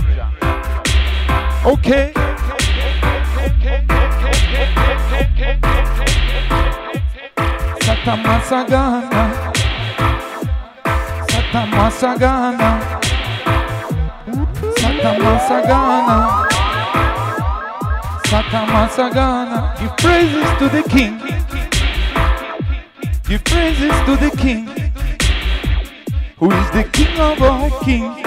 [1.66, 2.12] Okay.
[7.84, 9.52] Satamasagana.
[11.28, 12.97] Satamasagana.
[15.08, 16.18] Satamasagana.
[18.28, 19.58] Satamasagana.
[19.80, 21.18] Give praises to the King.
[23.26, 24.66] Give praises to the King.
[26.38, 28.20] Who is the King of all kings.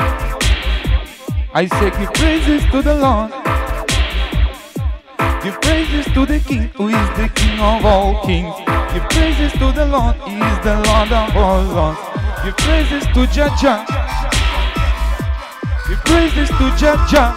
[1.54, 3.32] I say give praises to the Lord.
[5.44, 8.56] Give praises to the King, who is the King of all kings.
[8.94, 12.00] Give praises to the Lord, He is the Lord of all lords.
[12.44, 13.86] Give praises to Jaja.
[13.86, 14.01] Give
[16.12, 17.32] praises to Jaja.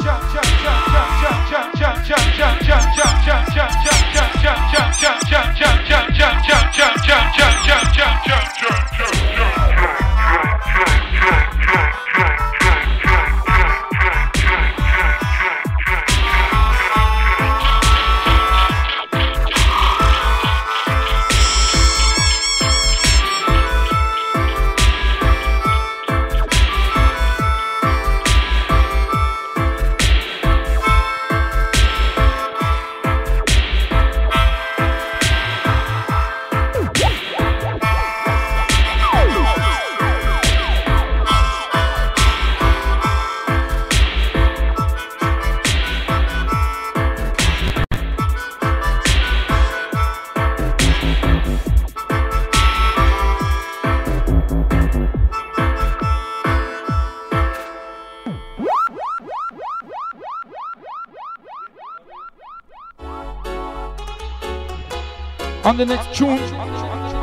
[65.64, 66.38] On the next tune,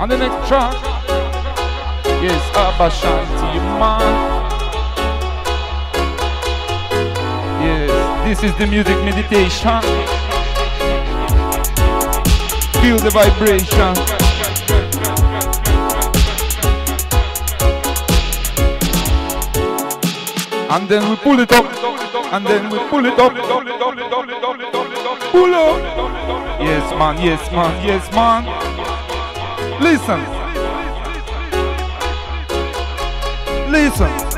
[0.02, 0.74] on the next track,
[2.24, 4.02] yes, Abba Shanti man.
[7.62, 7.92] Yes,
[8.26, 9.82] this is the music meditation.
[12.82, 13.96] Feel the vibration.
[20.72, 21.66] And then we pull it up,
[22.34, 23.34] and then we pull it up.
[25.32, 26.11] Pull up.
[26.72, 28.46] Yes, man, yes, man, yes, man.
[29.84, 30.22] Listen.
[33.70, 34.31] Listen.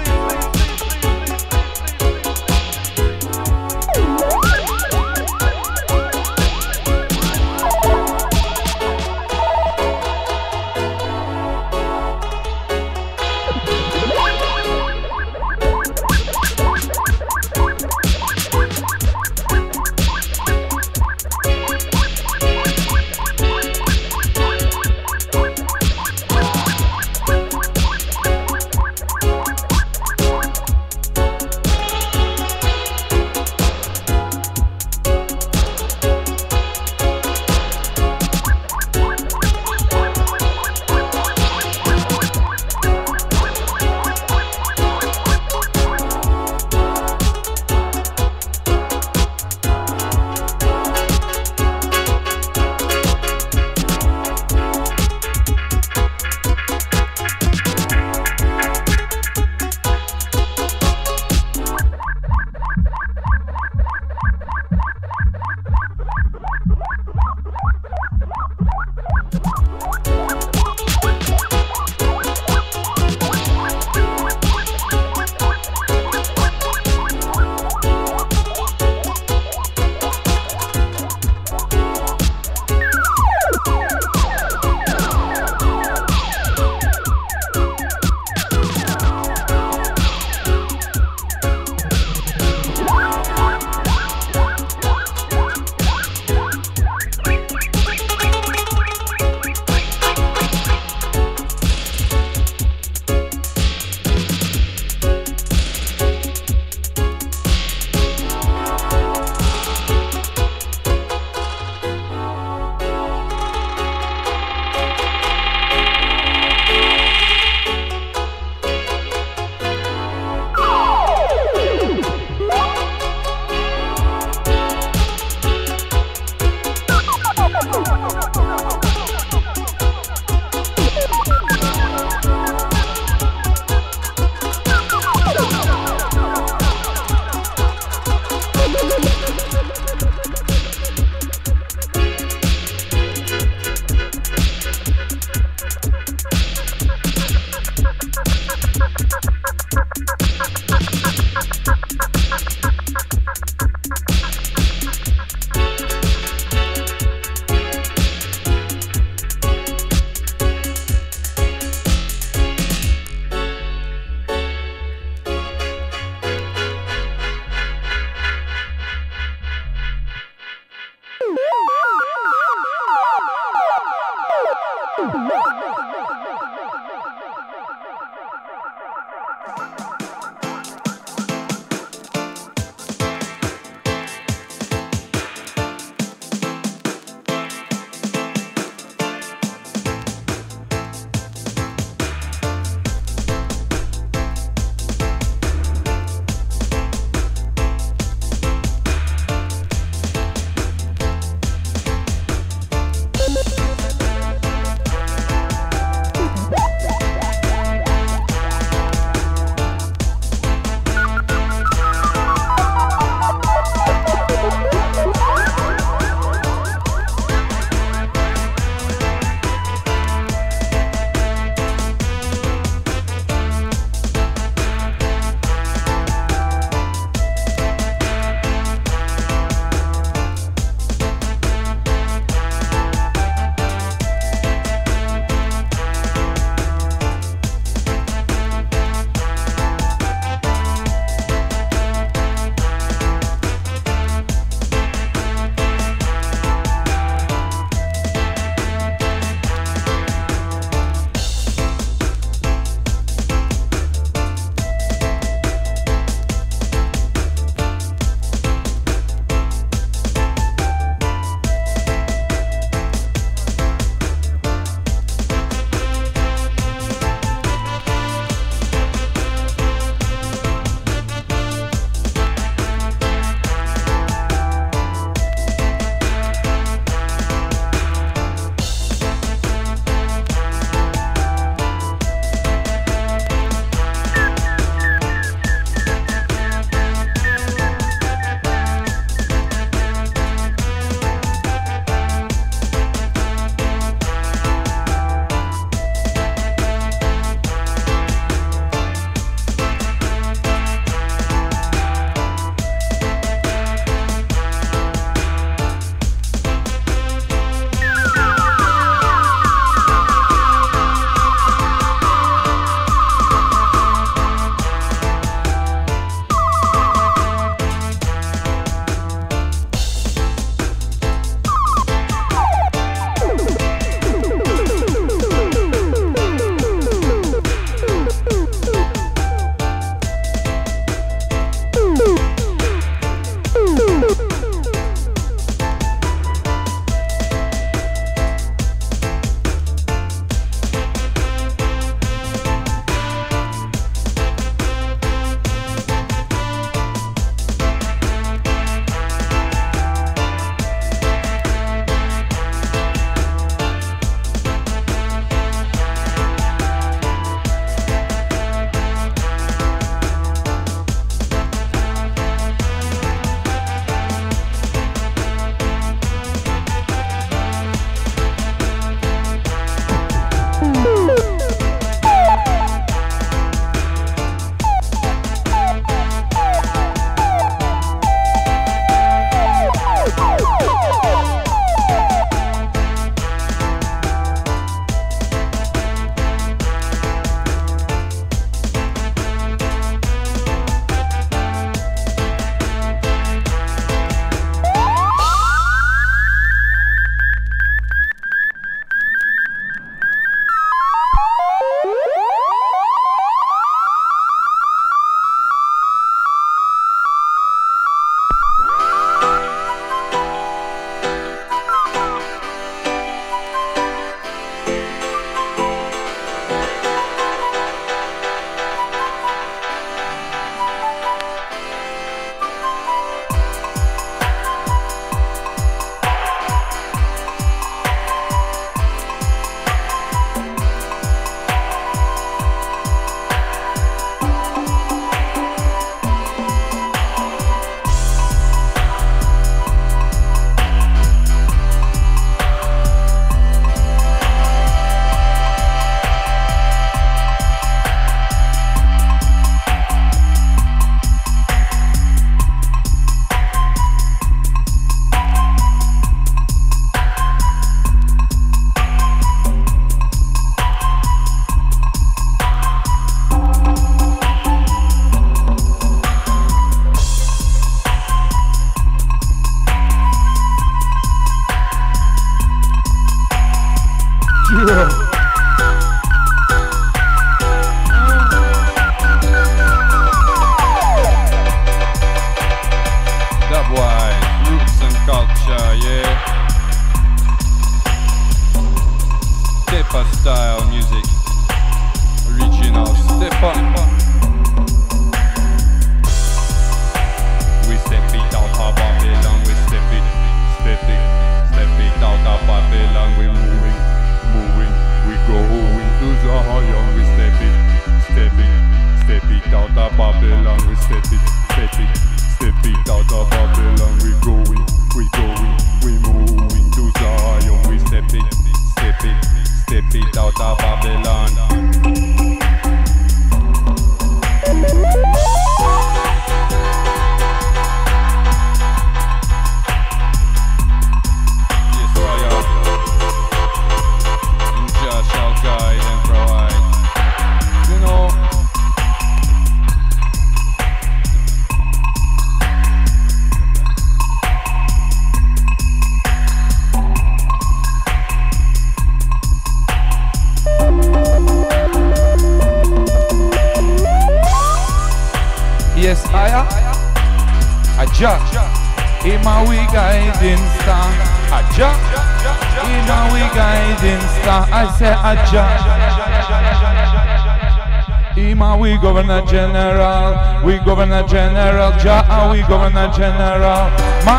[568.63, 570.15] We governor general.
[570.45, 571.71] We governor general.
[571.83, 573.67] Ja ah, we governor general.
[574.07, 574.17] Ma.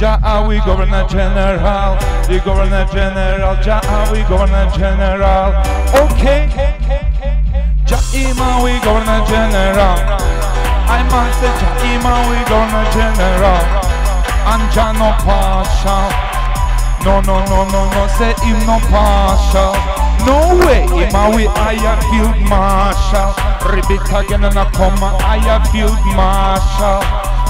[0.00, 1.96] Ja ah, we governor general.
[2.26, 3.54] The governor general.
[3.64, 5.54] Ja ah, we governor general.
[5.94, 6.50] Okay.
[7.86, 9.98] Ja Ima we governor general.
[10.90, 13.64] I must say Ja Ima we governor general.
[14.50, 16.10] And Ja no partial.
[17.04, 20.01] No no no no no say him no partial.
[20.26, 23.34] No way, him a way I a field marshal
[23.70, 27.02] Ribbit again and I come I I a field marshal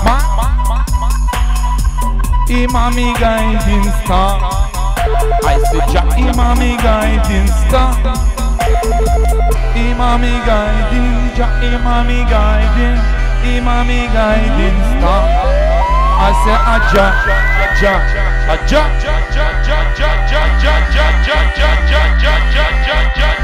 [0.04, 0.32] Ma
[2.48, 4.36] Him a me guiding star.
[5.46, 7.96] I see Jah imami guiding star.
[9.72, 13.00] Imami guiding Jah imami guiding.
[13.46, 15.22] Imami guiding star.
[16.18, 16.76] I say a
[17.80, 18.04] Jah,
[18.52, 18.56] a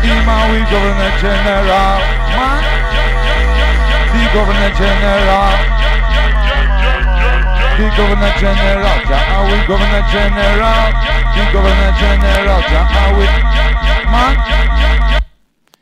[0.08, 1.98] Ima we governor general,
[2.38, 2.62] man,
[4.14, 5.52] the governor general,
[7.76, 9.18] the governor general, ja
[9.50, 10.90] we governor general,
[11.34, 12.82] the governor general, ja
[13.18, 13.26] we,
[14.12, 14.36] man.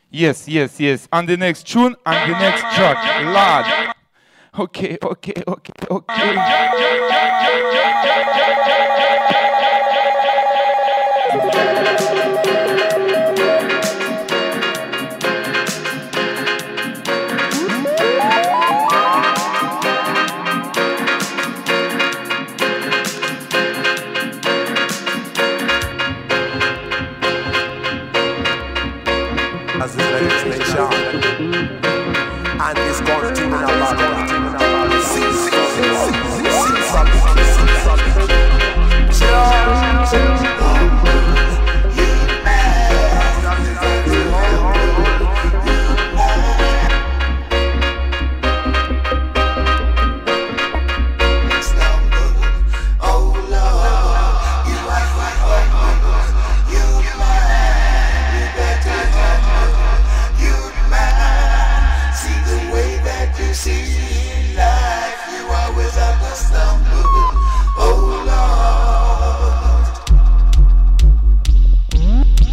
[0.09, 1.07] Yes, yes, yes.
[1.11, 2.97] And the next tune and the next track.
[3.25, 3.93] Lad.
[4.57, 6.33] Okay, okay, okay, okay.
[11.29, 12.16] Thank you.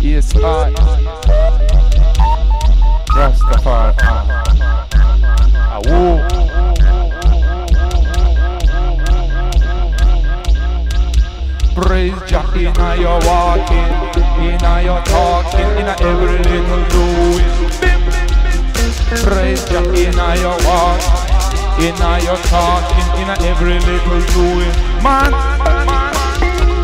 [0.05, 0.68] Yes, I.
[3.16, 3.97] Rastafari.
[5.72, 6.20] Awo.
[11.72, 13.93] Praise Jah in a your walking,
[14.44, 17.48] in a your talking, in every little doing.
[19.24, 21.01] Praise Jah in a your walk,
[21.81, 24.74] in a your talking, in every little doing.
[25.02, 25.32] Man,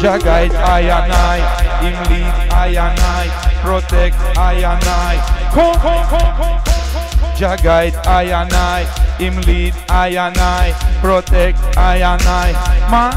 [0.01, 1.39] Jah guide I and I,
[1.85, 3.27] Him lead I and I,
[3.63, 5.17] protect I and I.
[5.55, 7.35] Come, come, come, come, come.
[7.35, 8.85] Jah guide I and I,
[9.17, 12.53] Him lead I and I, protect I and I.
[12.91, 13.17] Man,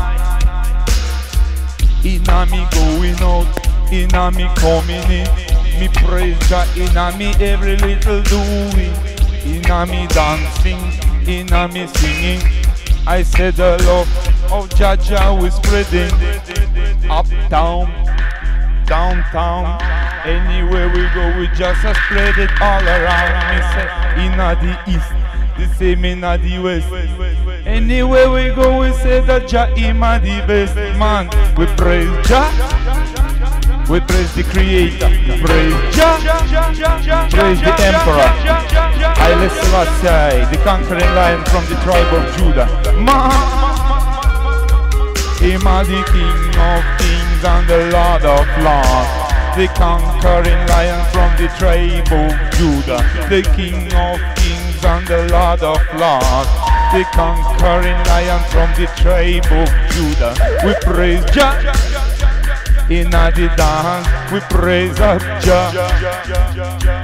[2.06, 3.48] Inna me going out,
[3.92, 5.28] inna me coming in.
[5.78, 8.96] Me praise Jah inna me every little doing.
[9.44, 10.80] Inna me dancing,
[11.28, 12.42] inna me singing.
[13.06, 14.08] I said the love
[14.54, 16.14] of Jah Jah we spreading.
[17.10, 17.92] Uptown,
[18.86, 19.82] downtown,
[20.26, 23.34] anywhere we go we just spread it all around.
[23.50, 23.88] Me say
[24.26, 25.12] inna the east,
[25.58, 26.88] the same inna the west.
[27.66, 31.30] Anywhere we go, we say that Jah Ima the best man.
[31.58, 32.50] We praise Jah,
[33.90, 35.10] we praise the Creator,
[35.44, 36.20] praise Jah,
[37.32, 38.30] praise the Emperor,
[39.16, 42.68] Haile Selassie, the conquering lion from the tribe of Judah.
[43.00, 43.32] Man,
[45.42, 49.34] Ima the King of Kings and the Lord of Lords.
[49.56, 55.62] the conquering lion from the tribe of Judah, the King of kings and the Lord
[55.62, 56.50] of lords.
[56.92, 60.34] The conquering lion from the tribe of Judah.
[60.66, 61.54] We praise Jah
[62.90, 64.08] in the dance.
[64.32, 65.70] We praise Jah.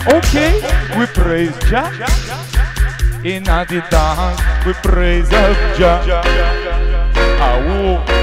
[0.07, 0.61] Okay,
[0.97, 1.91] we praise Jah
[3.23, 4.65] in the dance.
[4.65, 6.23] We praise Jah.
[7.41, 8.18] Ah,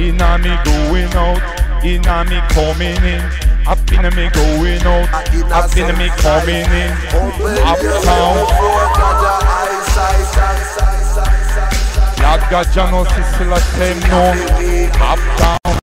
[0.00, 3.20] Inna me going out, inna me coming in.
[3.66, 5.12] Up in me going out,
[5.52, 6.92] up in me coming in.
[7.60, 8.46] Uptown,
[12.72, 14.32] Jah know Sissila say no.
[15.04, 15.78] Uptown,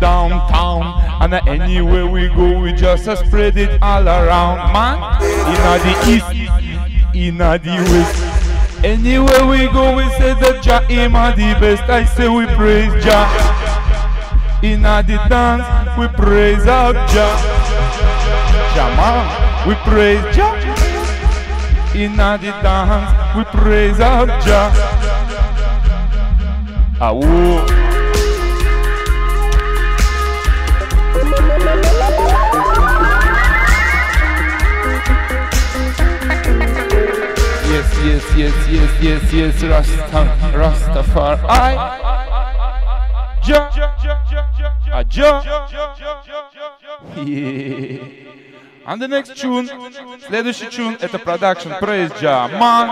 [0.00, 0.82] downtown,
[1.22, 4.98] and anywhere we go, we just spread it all around, man.
[5.48, 8.33] Inna the east, inna the west.
[8.84, 11.88] Anywhere we go, we say that Jah him the best.
[11.88, 13.24] I say we praise Jah.
[14.62, 15.64] Inna the dance,
[15.98, 17.36] we praise our Jah.
[18.96, 20.52] Man, we praise Jah.
[21.94, 24.70] Inna the dance, we praise our Jah.
[27.00, 27.83] Ah,
[38.23, 40.21] Yes, yes, yes, yes, yes, yes, Rasta,
[40.53, 41.41] Rastafari.
[43.47, 43.69] Ja,
[44.91, 45.43] a ja.
[47.25, 47.99] Yeah.
[48.85, 49.69] And the next tune,
[50.27, 52.89] следующий tune, это production Praise Jah, man.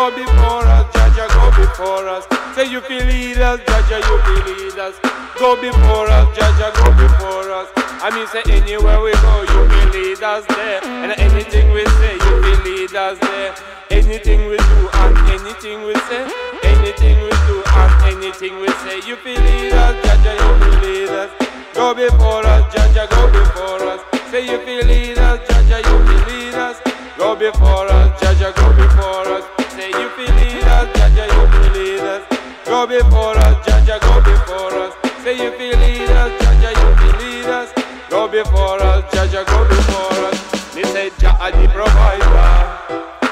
[0.00, 2.24] Go before us, Jah go before us.
[2.56, 4.96] Say you feel lead us, Jah you feel lead us.
[5.36, 7.68] Go before us, Jah go before us.
[8.00, 10.80] I mean say anywhere we go, you will lead us there.
[11.04, 13.52] And anything we say, you will lead us there.
[13.90, 16.24] Anything we do and anything we say,
[16.64, 21.12] anything we do and anything we say, you will lead us, Jah you will lead
[21.12, 21.30] us.
[21.76, 24.00] Go before us, Jah go before us.
[24.32, 26.80] Say you will lead us, Jah you will lead us.
[27.20, 29.59] Go before us, Jah go before us.
[29.80, 32.22] Say you will lead us, Jah you will lead us.
[32.66, 34.92] Go before us, Jah go before us.
[35.24, 37.72] Say you will lead us, Jah you will lead us.
[38.10, 40.74] Go before us, Jah go before us.
[40.76, 42.52] Me say Jah are the provider.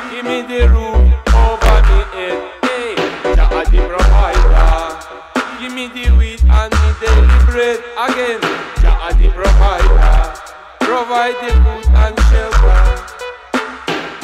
[0.08, 0.96] Give me the roof
[1.36, 2.40] over me head.
[2.64, 2.96] Hey,
[3.36, 4.72] Jah are the provider.
[5.60, 8.40] Give me the wheat and me daily bread again.
[8.80, 10.32] Jah are the provider.
[10.80, 12.80] Provide the food and shelter.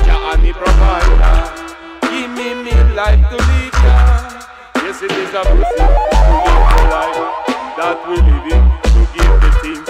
[0.08, 1.53] Jah are me provider.
[2.94, 3.96] Give me me life to live ya.
[4.86, 7.18] Yes, it is a blessing to live the life
[7.74, 8.62] that we live in.
[8.94, 9.86] To give the things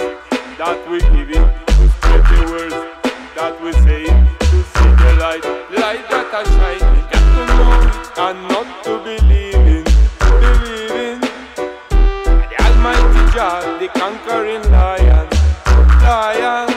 [0.57, 1.45] that we give in.
[1.45, 2.75] To spread the words
[3.35, 7.05] that we say To see the light, light that are shining.
[7.13, 7.73] Got to know
[8.25, 9.83] and not to believe in.
[10.41, 11.19] Believe in
[12.49, 15.29] the Almighty Jah, the conquering lion.
[16.01, 16.74] Lion.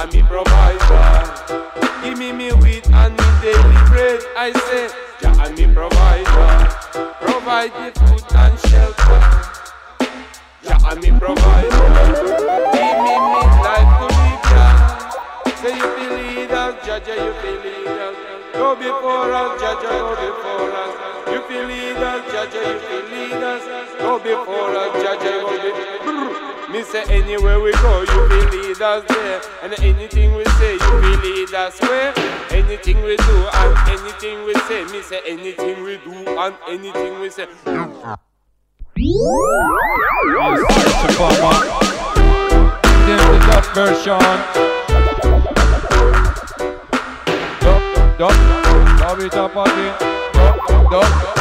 [0.00, 1.68] Jah me provider,
[2.02, 4.20] give me me wheat and me daily bread.
[4.34, 4.88] I say,
[5.20, 6.48] Jah me provider,
[7.20, 9.20] provide the food and shelter.
[10.64, 11.84] Jah me provider,
[12.72, 14.40] give me me life to live.
[14.48, 15.52] Jah.
[15.60, 18.16] Say you feel lead us, Jah Jah you feel lead us.
[18.54, 20.92] Go before us, Jah Jah go before us.
[21.28, 23.62] You feel lead us, Jah Jah you feel lead us.
[24.00, 26.19] Go before us, Jah Jah go before
[26.72, 29.40] Me say anywhere we go, you feel lead us there.
[29.62, 32.14] And anything we say, you feel lead us where.
[32.50, 34.84] Anything we do and anything we say.
[34.84, 37.46] Me say anything we do and anything we say.
[43.74, 44.18] Version.
[47.60, 49.94] Dub, dub, dub it up again.
[50.32, 51.39] Dub, dub.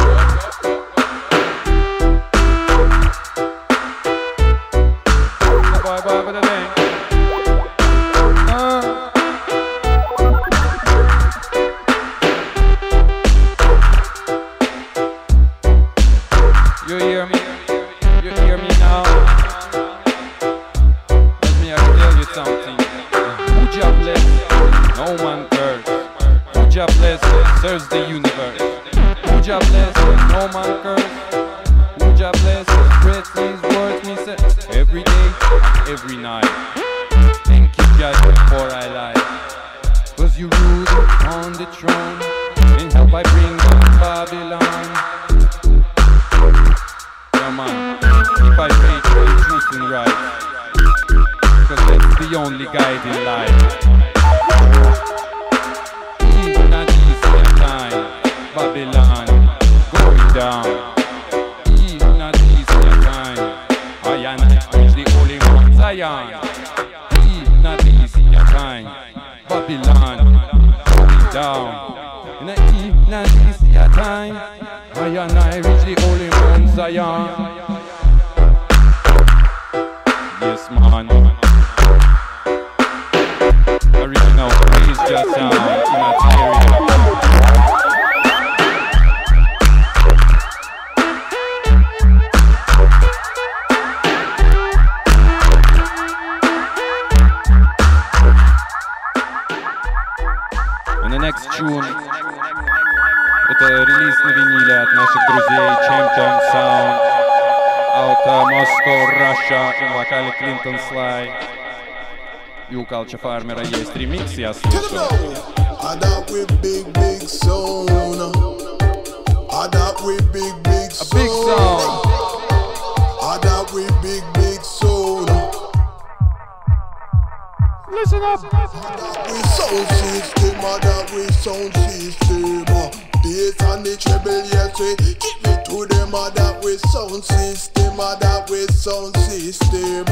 [131.39, 132.63] sound system.
[132.67, 132.91] Uh,
[133.23, 136.13] Bass and the treble, yes, we give it to them.
[136.13, 140.05] Uh, that we sound system, uh, that we sound system.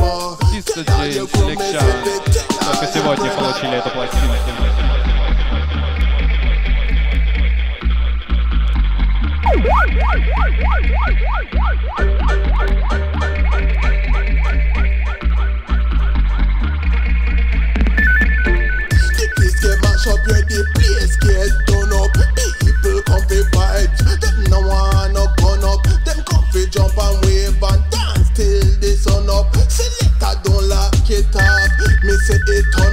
[0.51, 1.81] Чисто Джеймс Лекча.
[2.63, 4.35] Только сегодня получили эту пластинку.
[20.07, 22.11] up, yeah, the place get done up.
[22.63, 25.84] People come for vibes, them no want no gun up.
[26.05, 29.51] Them come for jump and wave and dance till the sun up.
[29.67, 31.71] Selector don't lock it up,
[32.03, 32.86] me say it up.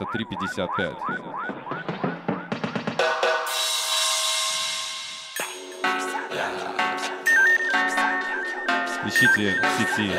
[0.00, 0.96] это 3.55.
[9.06, 10.12] Ищите в сети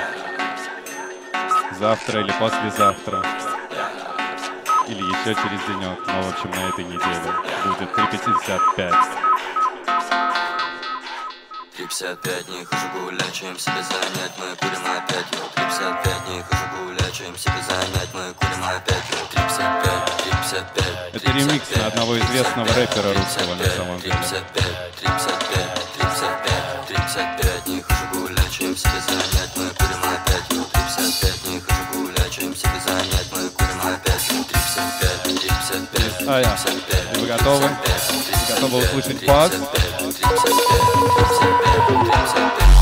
[1.80, 3.24] завтра или послезавтра.
[4.88, 7.34] Или еще через денек, но в общем на этой неделе
[7.66, 8.94] будет 3.55.
[11.88, 17.14] 355, не хожу гулять, чем себя занять, мы курим опять, йо 355, не хожу гулять,
[17.14, 23.14] чем себя занять, мы курим опять, йо 355, 355 Это ремикс на одного известного рэпера
[23.14, 24.14] русского на самом деле.
[24.14, 28.21] 355, 355, 355, 355, не хожу
[28.52, 33.50] чем себя занять, мы курим опять Внутри 55, не хочу гулять Чем себя занять, мы
[33.50, 37.20] курим опять Внутри 55, внутри 55, внутри 55 а, да.
[37.20, 37.70] Вы готовы?
[37.70, 39.52] Вы готовы услышать пас?
[39.54, 42.81] Внутри 55, внутри 55, внутри 55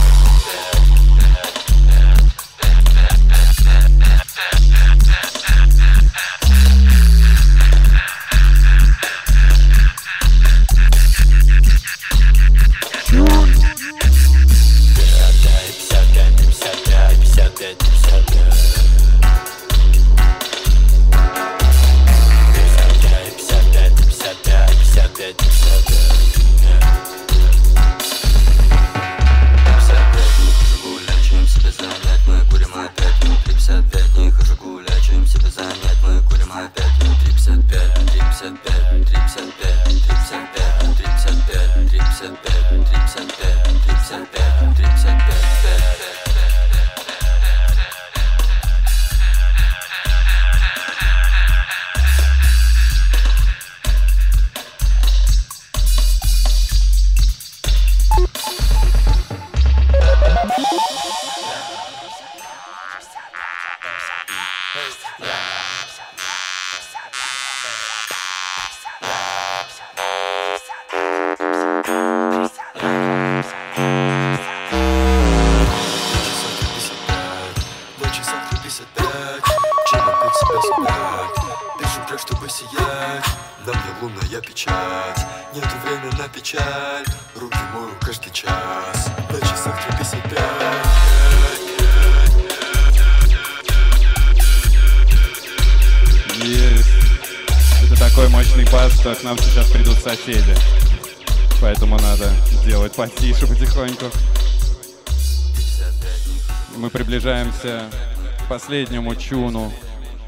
[108.60, 109.72] последнему чуну.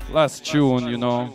[0.10, 1.30] Last tune, you know.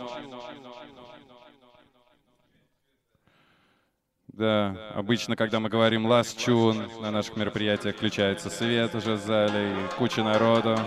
[4.29, 9.73] Да, обычно, когда мы говорим last tune, на наших мероприятиях включается свет уже в зале,
[9.73, 10.79] и куча народу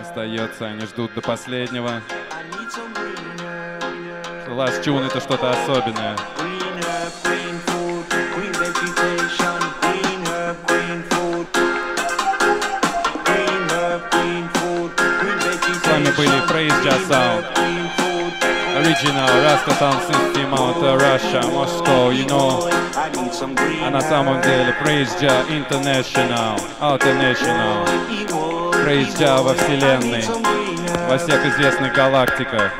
[0.00, 2.00] остается, они ждут до последнего.
[4.48, 6.16] Last tune это что-то особенное.
[16.18, 17.44] Были Praise Just Sound.
[18.76, 22.68] Original Rasta Sound System out of Russia, Moscow, you know.
[23.84, 27.86] А на самом деле Praise Ja International, International.
[28.84, 30.24] Praise Ja во вселенной,
[31.08, 32.72] во всех известных галактиках.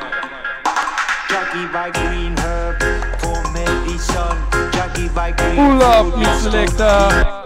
[5.55, 6.05] Pull up,
[6.41, 7.38] Selector.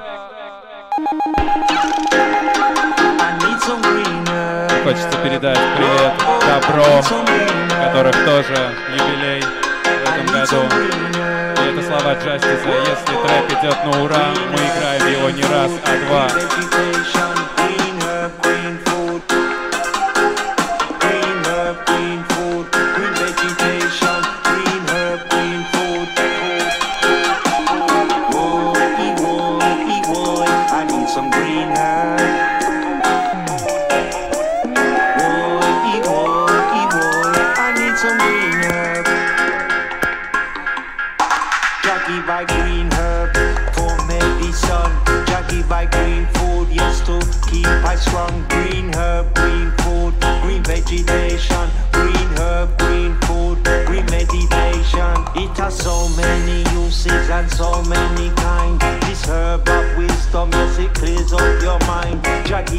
[4.84, 6.14] Хочется передать привет
[6.46, 7.02] Добро,
[7.86, 10.62] которых тоже юбилей в этом году.
[11.62, 12.68] И это слова Джастиса.
[12.68, 16.28] Если трек идет на ура, мы играем его не раз, а два.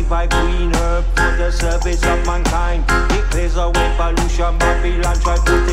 [0.08, 2.84] By green herb for the service of mankind.
[3.12, 5.68] It clears away pollution, Babylon try put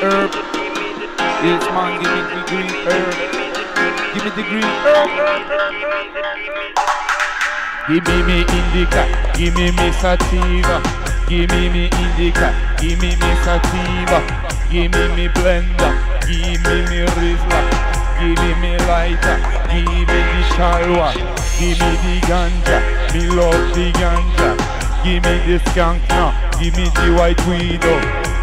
[0.00, 0.30] herb.
[1.44, 3.14] Yes, man, give me the green herb.
[4.14, 5.10] Give me the green herb.
[7.88, 9.02] Give me me indica,
[9.34, 10.82] give me me sativa.
[11.28, 14.48] Give me me indica, give me me sativa.
[14.70, 15.92] Give me me blender,
[16.28, 17.60] give me me rizla,
[18.20, 19.40] give me me lighter,
[19.72, 21.08] give me the shalwa,
[21.58, 22.78] give me the ganja,
[23.14, 24.52] me love the ganja,
[25.02, 27.96] give me the skunk now, give me the white widow,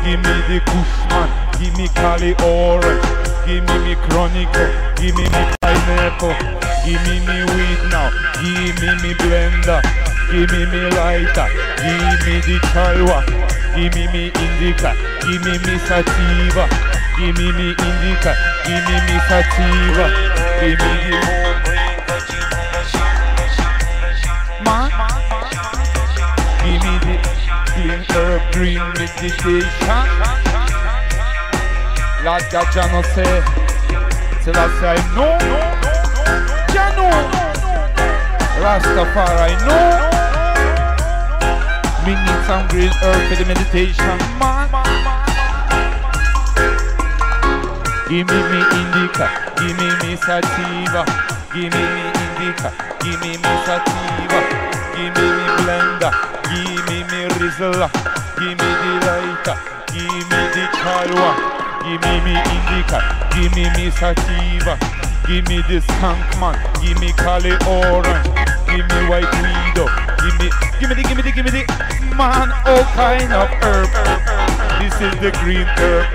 [0.03, 1.29] give me the kushman,
[1.59, 3.05] give me Cali orange,
[3.45, 6.35] give me me chronicle, give me me pineapple,
[6.85, 8.09] give me me weed now,
[8.41, 9.81] give me me blender,
[10.31, 11.47] give me me lighter,
[11.79, 13.19] give me the chalwa,
[13.75, 14.91] give me me indica,
[15.21, 16.65] give me me sativa,
[17.17, 18.33] give me me indica,
[18.65, 20.05] give me me sativa,
[20.59, 21.45] give me the
[24.63, 24.89] Ma,
[26.63, 27.15] give me the
[27.67, 30.44] clean herb green meditation.
[32.25, 33.23] La ya no sé,
[34.43, 35.37] se la say no,
[36.73, 37.07] ya no.
[38.59, 39.77] Rastafari no.
[42.03, 44.71] Me need some green herb for the meditation, man.
[48.09, 51.05] Give me me indica, give me me sativa,
[51.53, 52.73] give me me indica,
[53.03, 54.39] give me me sativa,
[54.97, 56.11] give me me blender,
[56.49, 57.87] give me me rizla,
[58.39, 59.57] give me the lighter,
[59.93, 62.97] give me the chalwa, give me me indica,
[63.29, 64.73] give me me sativa,
[65.27, 68.25] give me the skunk man, give me Cali orange,
[68.65, 69.85] give me white widow,
[70.17, 70.49] give me,
[70.79, 71.63] give me the, give me the, give me the,
[72.17, 73.89] man, all kind of herb.
[74.81, 76.09] This is the green herb.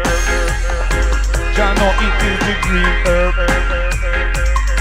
[1.57, 3.35] Ya know it is the green herb.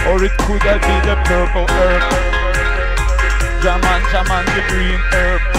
[0.09, 2.01] Or it could have been the purple herb.
[3.61, 5.58] Jaman, Jaman, the green herb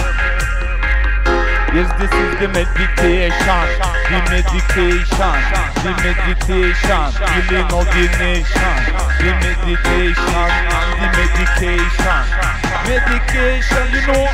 [1.71, 3.63] Yes, this is the meditation.
[4.11, 5.39] The medication
[5.87, 7.03] The meditation.
[7.31, 8.75] Healing of the nation.
[9.23, 10.51] The meditation.
[10.99, 12.23] The medication.
[12.91, 14.27] Medication, you know.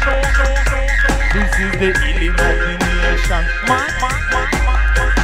[1.29, 3.43] This is the healing of the nation.
[3.69, 4.17] Man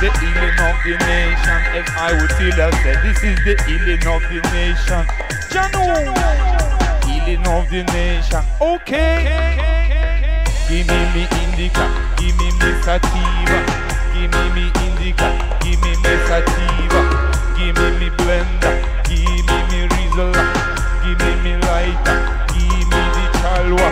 [0.04, 1.60] the healing of the nation.
[1.74, 5.02] As I would tell us that this is the healing of the nation.
[5.50, 5.82] Janu,
[7.08, 8.44] healing of the nation.
[8.62, 9.73] Okay.
[10.70, 11.86] Give me me indica,
[12.18, 13.60] give me me sativa,
[14.14, 15.30] give me me indica,
[15.62, 17.02] give me me sativa,
[17.58, 18.76] give me me blender,
[19.06, 20.44] give me me rizla,
[21.04, 22.18] give me me lighter,
[22.54, 23.90] give me the chalwa,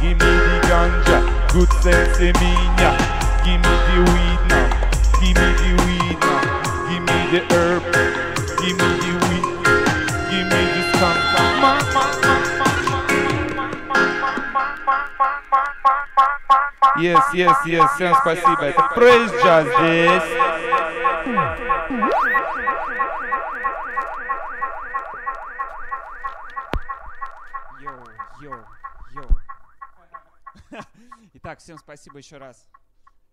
[0.00, 1.18] give me the ganja,
[1.52, 2.90] good sense minya,
[17.00, 18.62] Yes, yes, yes, всем спасибо.
[18.62, 20.22] Это Praise Jazz здесь.
[27.80, 28.04] Йоу,
[28.42, 28.66] йоу,
[29.14, 30.82] йоу.
[31.32, 32.68] Итак, всем спасибо еще раз.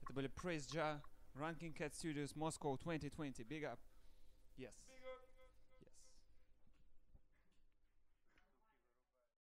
[0.02, 1.02] Это были Praise Ja,
[1.36, 3.46] Ranking Cat Studios, Moscow 2020.
[3.46, 3.80] Big up.
[4.56, 4.87] Yes.